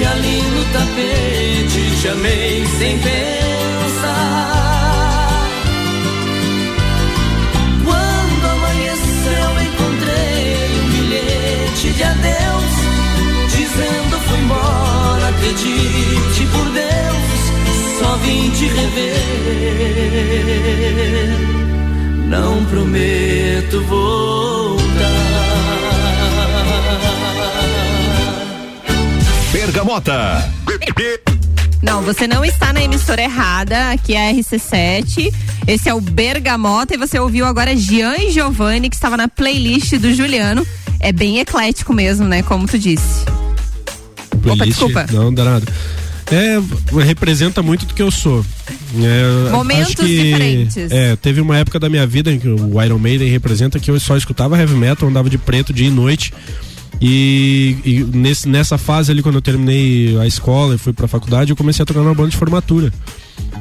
[0.00, 4.22] E ali no tapete te amei sem pensar.
[7.84, 12.74] Quando amanheceu, encontrei um bilhete de adeus,
[13.54, 17.40] dizendo fui embora, acredite por Deus,
[18.00, 19.22] só vim te rever.
[22.26, 25.31] Não prometo voltar.
[29.72, 30.52] Bergamota.
[31.82, 33.90] Não, você não está na emissora errada.
[33.90, 35.32] Aqui é a RC7.
[35.66, 39.94] Esse é o Bergamota e você ouviu agora Gian e Giovanni, que estava na playlist
[39.94, 40.66] do Juliano.
[41.00, 42.42] É bem eclético mesmo, né?
[42.42, 43.24] Como tu disse.
[44.44, 45.06] Opa, desculpa.
[45.10, 45.66] Não, danado.
[46.30, 46.58] É,
[47.02, 48.44] representa muito do que eu sou.
[49.02, 50.92] É, Momentos acho que, diferentes.
[50.92, 53.98] É, teve uma época da minha vida em que o Iron Maiden representa que eu
[53.98, 56.30] só escutava heavy metal, andava de preto dia e noite.
[57.00, 61.50] E, e nesse, nessa fase ali, quando eu terminei a escola e fui pra faculdade,
[61.50, 62.92] eu comecei a tocar numa banda de formatura.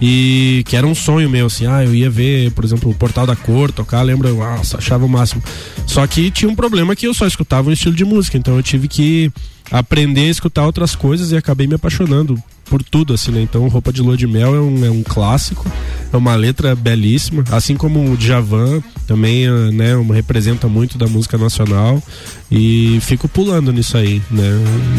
[0.02, 3.28] E que era um sonho meu, assim, ah, eu ia ver, por exemplo, o Portal
[3.28, 4.32] da Cor tocar, lembra?
[4.32, 5.44] Nossa, achava o máximo.
[5.86, 8.64] Só que tinha um problema que eu só escutava um estilo de música, então eu
[8.64, 9.32] tive que
[9.72, 13.41] aprender a escutar outras coisas e acabei me apaixonando por tudo, assim, né?
[13.41, 15.69] Então, Roupa de Lua de Mel é um, é um clássico,
[16.11, 21.38] é uma letra belíssima, assim como o Djavan também, eh, né, representa muito da música
[21.38, 22.01] nacional
[22.49, 24.49] e fico pulando nisso aí, né?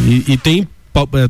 [0.06, 0.68] E, e tem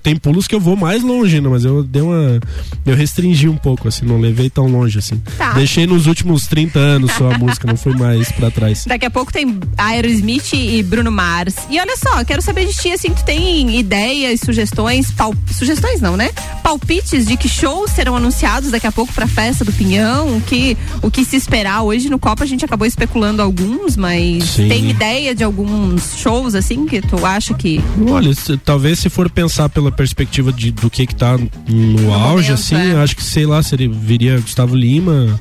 [0.02, 1.48] tem pulos que eu vou mais longe, né?
[1.48, 2.40] Mas eu dei uma.
[2.84, 5.22] Eu restringi um pouco, assim, não levei tão longe, assim.
[5.38, 5.52] Tá.
[5.52, 8.84] Deixei nos últimos 30 anos só a música, não fui mais pra trás.
[8.88, 11.54] Daqui a pouco tem Aerosmith e Bruno Mars.
[11.70, 15.32] E olha só, quero saber de ti, assim, tu tem ideias, sugestões, pal...
[15.50, 16.30] sugestões não, né?
[16.62, 20.76] Palpites de que shows serão anunciados daqui a pouco pra festa do Pinhão, o que,
[21.02, 24.68] o que se esperar hoje no Copa, a gente acabou especulando alguns, mas Sim.
[24.68, 27.80] tem ideia de alguns shows, assim, que tu acha que...
[28.08, 32.50] Olha, se- talvez se for pensar pela perspectiva de, do que que tá no, auge,
[32.50, 32.94] momento, assim, é.
[32.96, 35.40] acho que, sei lá, seria, viria Gustavo Lima,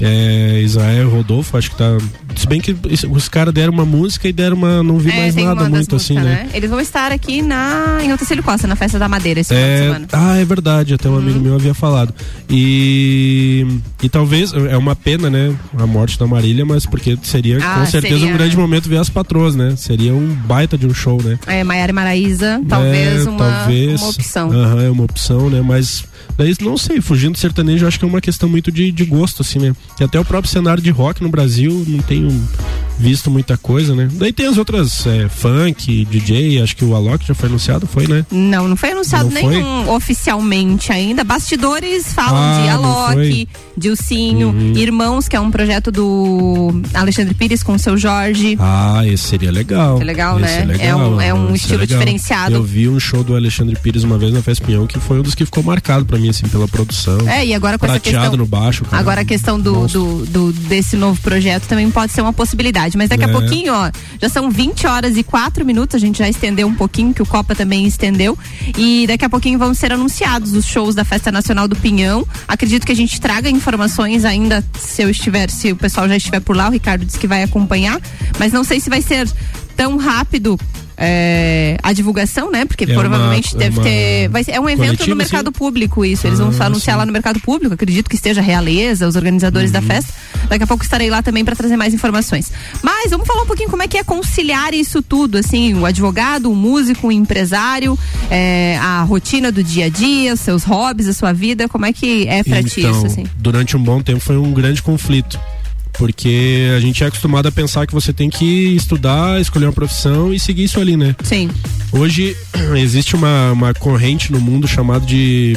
[0.00, 1.96] é, Israel Rodolfo, acho que tá.
[2.36, 2.76] Se bem que
[3.10, 4.82] os caras deram uma música e deram uma.
[4.82, 6.48] Não vi É, mais nada muito assim, músicas, né?
[6.52, 9.72] Eles vão estar aqui na, em Otacílio Costa, na Festa da Madeira esse final de
[9.74, 10.06] É, semana.
[10.12, 12.12] ah, é verdade, até um amigo meu havia falado.
[12.50, 13.66] E,
[14.02, 17.86] e talvez, é uma pena, né, a morte da Marília, mas porque seria Ah, com
[17.86, 18.32] certeza seria.
[18.34, 19.74] um grande momento ver as patroas, né?
[19.76, 21.38] Seria um baita de um show, né?
[21.46, 24.50] É, Maiara e Maraíza, talvez, É, uma, talvez, uma opção.
[24.52, 25.60] Aham, é uma opção, né?
[25.64, 26.04] Mas
[26.36, 29.42] daí não sei, fugindo do sertanejo, acho que é uma questão muito de, de gosto,
[29.42, 29.74] assim, né?
[30.00, 32.28] E até o próprio cenário de rock no Brasil não tenho
[32.98, 34.08] visto muita coisa, né?
[34.12, 38.06] Daí tem as outras é, funk, DJ, acho que o Alok já foi anunciado, foi,
[38.06, 38.24] né?
[38.30, 39.50] Não, não foi anunciado Não foi?
[39.56, 41.24] nenhum oficialmente ainda.
[41.24, 43.48] Bastidores falam Ah, de Alok, foi?
[43.76, 44.72] Dilcinho, Uhum.
[44.76, 48.56] Irmãos, que é um projeto do Alexandre Pires com o seu Jorge.
[48.60, 50.00] Ah, esse seria legal.
[50.00, 50.62] É legal, Esse né?
[50.62, 51.98] É, legal, É um- é um estilo legal.
[51.98, 52.54] diferenciado.
[52.54, 55.22] Eu vi um show do Alexandre Pires uma vez na Festa Pinhão, que foi um
[55.22, 57.18] dos que ficou marcado pra mim, assim, pela produção.
[57.28, 58.36] É, e agora com essa questão.
[58.36, 58.84] no baixo.
[58.84, 58.98] cara.
[59.00, 62.96] Agora a questão do, do, do- desse novo projeto também pode ser uma possibilidade.
[62.96, 63.32] Mas daqui a É.
[63.32, 63.90] pouquinho, ó,
[64.20, 67.26] já são 20 horas e 4 minutos, a gente já estendeu um pouquinho, que o
[67.26, 68.38] Copa também estendeu.
[68.78, 72.26] E daqui a pouquinho vão ser anunciados os shows da Festa Nacional do Pinhão.
[72.46, 76.40] Acredito que a gente traga informações ainda, se eu estiver, se o pessoal já estiver
[76.40, 78.00] por lá, o Ricardo disse que vai acompanhar.
[78.38, 79.28] Mas não sei se vai ser
[79.76, 80.58] tão rápido.
[80.96, 82.64] É, a divulgação, né?
[82.64, 84.28] Porque É provavelmente é deve uma ter.
[84.28, 85.58] Vai é um evento no mercado assim?
[85.58, 86.26] público, isso.
[86.26, 86.98] Eles vão Ah, anunciar sim.
[87.00, 87.74] lá no mercado público.
[87.74, 89.74] Acredito que esteja a Realeza, os organizadores Uhum.
[89.74, 90.12] da festa.
[90.48, 92.52] Daqui a pouco estarei lá também para trazer mais informações.
[92.82, 96.50] Mas vamos falar um pouquinho como é que é conciliar isso tudo, assim, o advogado,
[96.50, 97.98] o músico, o empresário,
[98.30, 101.68] é, a rotina do dia a dia, os seus hobbies, a sua vida.
[101.68, 103.24] Como é que é pra ti Então, isso, assim?
[103.36, 105.38] durante um bom tempo foi um grande conflito.
[105.98, 110.34] Porque a gente é acostumado a pensar que você tem que estudar, escolher uma profissão
[110.34, 111.14] e seguir isso ali, né?
[111.22, 111.48] Sim.
[111.92, 112.36] Hoje
[112.76, 115.56] existe uma, uma corrente no mundo chamada de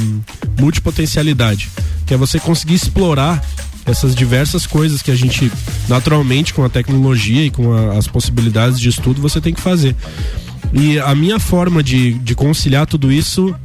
[0.59, 1.69] multipotencialidade,
[2.05, 3.43] que é você conseguir explorar
[3.85, 5.51] essas diversas coisas que a gente
[5.87, 9.95] naturalmente com a tecnologia e com a- as possibilidades de estudo você tem que fazer.
[10.73, 13.55] E a minha forma de, de conciliar tudo isso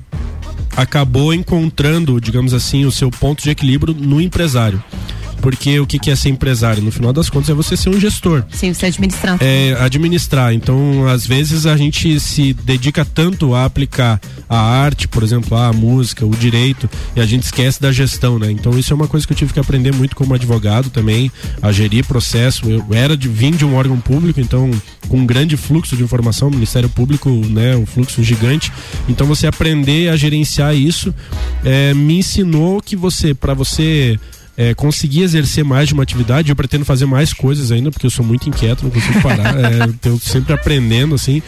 [0.76, 4.82] acabou encontrando, digamos assim, o seu ponto de equilíbrio no empresário.
[5.42, 6.82] Porque o que que é ser empresário?
[6.82, 9.36] No final das contas é você ser um gestor Sim, você administrar.
[9.40, 10.54] é, administrar.
[10.54, 15.72] Então, às vezes a gente se dedica tanto a aplicar a arte, por exemplo, a
[15.72, 18.52] música, o direito, e a gente esquece da gestão, né?
[18.52, 21.30] Então, isso é uma coisa que eu tive que aprender muito como advogado também,
[21.60, 22.70] a gerir processo.
[22.70, 24.70] Eu era de vim de um órgão público, então
[25.08, 28.72] com um grande fluxo de informação, o Ministério Público, né, um fluxo gigante.
[29.08, 31.12] Então, você aprender a gerenciar isso
[31.64, 34.18] é, me ensinou que você, para você
[34.70, 38.10] é, conseguir exercer mais de uma atividade, eu pretendo fazer mais coisas ainda, porque eu
[38.10, 41.42] sou muito inquieto, não consigo parar, é, eu sempre aprendendo, assim.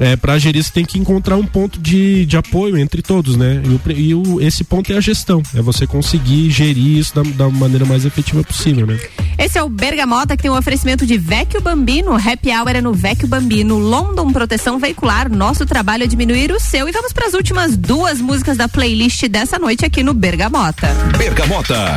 [0.00, 3.62] É, para gerir, você tem que encontrar um ponto de, de apoio entre todos, né?
[3.64, 7.22] E, o e o- esse ponto é a gestão, é você conseguir gerir isso da,
[7.22, 8.98] da maneira mais efetiva possível, né?
[9.38, 12.12] Esse é o Bergamota que tem um oferecimento de Vecchio Bambino.
[12.14, 13.78] Happy Hour é no Vecchio Bambino.
[13.78, 15.30] London Proteção Veicular.
[15.30, 16.88] Nosso trabalho é diminuir o seu.
[16.88, 20.88] E vamos para as últimas duas músicas da playlist dessa noite aqui no Bergamota.
[21.16, 21.94] Bergamota.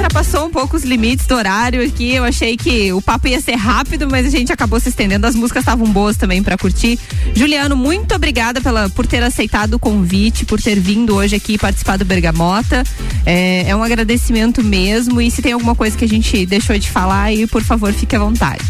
[0.00, 2.14] Ultrapassou um pouco os limites do horário aqui.
[2.14, 5.26] Eu achei que o papo ia ser rápido, mas a gente acabou se estendendo.
[5.26, 6.98] As músicas estavam boas também pra curtir.
[7.34, 11.98] Juliano, muito obrigada pela, por ter aceitado o convite, por ter vindo hoje aqui participar
[11.98, 12.82] do Bergamota.
[13.26, 15.20] É, é um agradecimento mesmo.
[15.20, 18.16] E se tem alguma coisa que a gente deixou de falar, aí, por favor, fique
[18.16, 18.64] à vontade.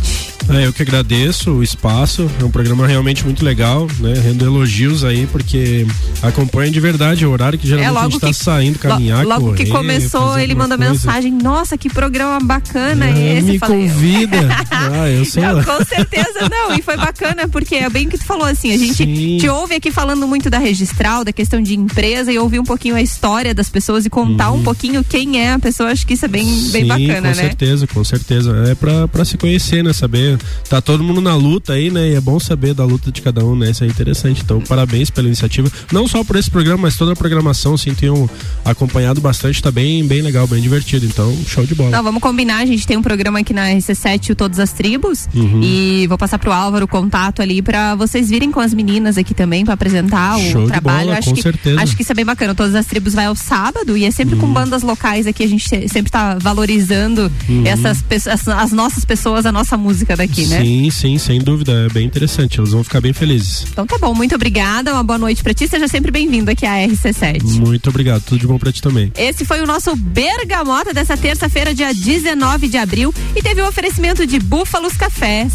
[0.52, 4.14] É, eu que agradeço o espaço, é um programa realmente muito legal, né?
[4.22, 5.86] Rendo elogios aí, porque
[6.22, 9.44] acompanha de verdade o horário que geralmente a gente tá saindo, caminhar, É, lo- Logo
[9.46, 10.92] correr, que começou, ele mandou coisa.
[10.92, 13.42] mensagem: Nossa, que programa bacana Ah, esse.
[13.46, 14.38] me falei, convida.
[14.72, 16.74] ah, eu sei Não, com certeza não.
[16.76, 18.72] E foi bacana, porque é bem o que tu falou assim.
[18.74, 19.38] A gente Sim.
[19.38, 22.96] te ouve aqui falando muito da registral, da questão de empresa, e ouvir um pouquinho
[22.96, 25.90] a história das pessoas e contar um pouquinho quem é a pessoa.
[25.90, 27.34] Acho que isso é bem, bem Sim, bacana, com né?
[27.34, 28.64] certeza, com certeza.
[28.68, 29.92] É pra, pra se conhecer, né?
[29.92, 30.39] Saber.
[30.68, 32.10] Tá todo mundo na luta aí, né?
[32.10, 33.70] E é bom saber da luta de cada um, né?
[33.70, 34.42] Isso é interessante.
[34.44, 35.70] Então, parabéns pela iniciativa.
[35.92, 38.28] Não só por esse programa, mas toda a programação, assim, tenho
[38.64, 39.62] acompanhado bastante.
[39.62, 41.06] Tá bem, bem legal, bem divertido.
[41.06, 41.90] Então, show de bola.
[41.90, 45.28] Não, vamos combinar, a gente tem um programa aqui na RC7, o Todas as Tribos,
[45.34, 45.60] Uhum.
[45.62, 49.34] e vou passar pro Álvaro o contato ali pra vocês virem com as meninas aqui
[49.34, 51.06] também pra apresentar o Show de trabalho.
[51.06, 51.80] bola, acho com que, certeza.
[51.80, 52.54] Acho que isso é bem bacana.
[52.54, 54.40] Todas as Tribos vai ao sábado e é sempre Uhum.
[54.42, 57.62] com bandas locais aqui, a gente se- sempre tá valorizando Uhum.
[57.66, 60.62] essas pessoas, as, as nossas pessoas, a nossa música daqui, né?
[60.62, 61.86] Sim, sim, sem dúvida.
[61.86, 62.58] É bem interessante.
[62.58, 63.64] Elas vão ficar bem felizes.
[63.70, 66.74] Então tá bom, muito obrigada, uma boa noite pra ti, seja sempre bem-vindo aqui à
[66.86, 67.42] RC7.
[67.42, 68.22] Muito obrigado.
[68.22, 69.12] Tudo de bom pra ti também.
[69.16, 74.26] Esse foi o nosso Bergamota dessa terça-feira, dia 19 de abril, e teve o oferecimento
[74.26, 75.52] de Búfalos Cafés.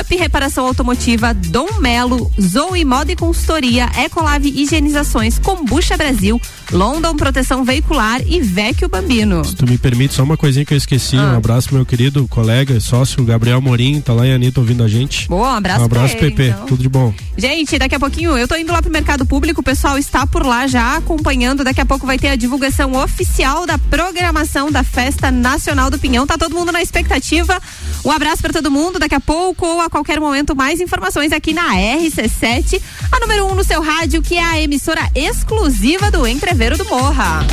[0.00, 6.40] Up Reparação Automotiva, Dom Melo, Zoe Moda e Consultoria, Ecolave Higienizações, Combucha Brasil,
[6.70, 9.44] London Proteção Veicular e Vecchio Bambino.
[9.44, 11.16] Se tu me permite, só uma coisinha que eu esqueci.
[11.16, 11.32] Ah.
[11.32, 14.88] Um abraço meu querido colega e sócio Gabriel Morim, tá lá em Anitta ouvindo a
[14.88, 15.28] gente.
[15.28, 16.48] Boa, um abraço Um abraço, ele, PP.
[16.48, 16.66] então.
[16.66, 17.14] Tudo de bom.
[17.36, 20.44] Gente, daqui a pouquinho eu tô indo lá pro mercado público, o pessoal está por
[20.44, 21.64] lá já acompanhando.
[21.64, 26.26] Daqui a pouco vai ter a divulgação oficial da programação da Festa Nacional do Pinhão.
[26.26, 27.60] Tá todo mundo na expectativa.
[28.04, 28.98] Um abraço para todo mundo.
[28.98, 33.52] Daqui a pouco ou a qualquer momento, mais informações aqui na RC7, a número 1
[33.52, 36.26] um no seu rádio, que é a emissora exclusiva do
[36.58, 37.46] Chaveiro do Morra.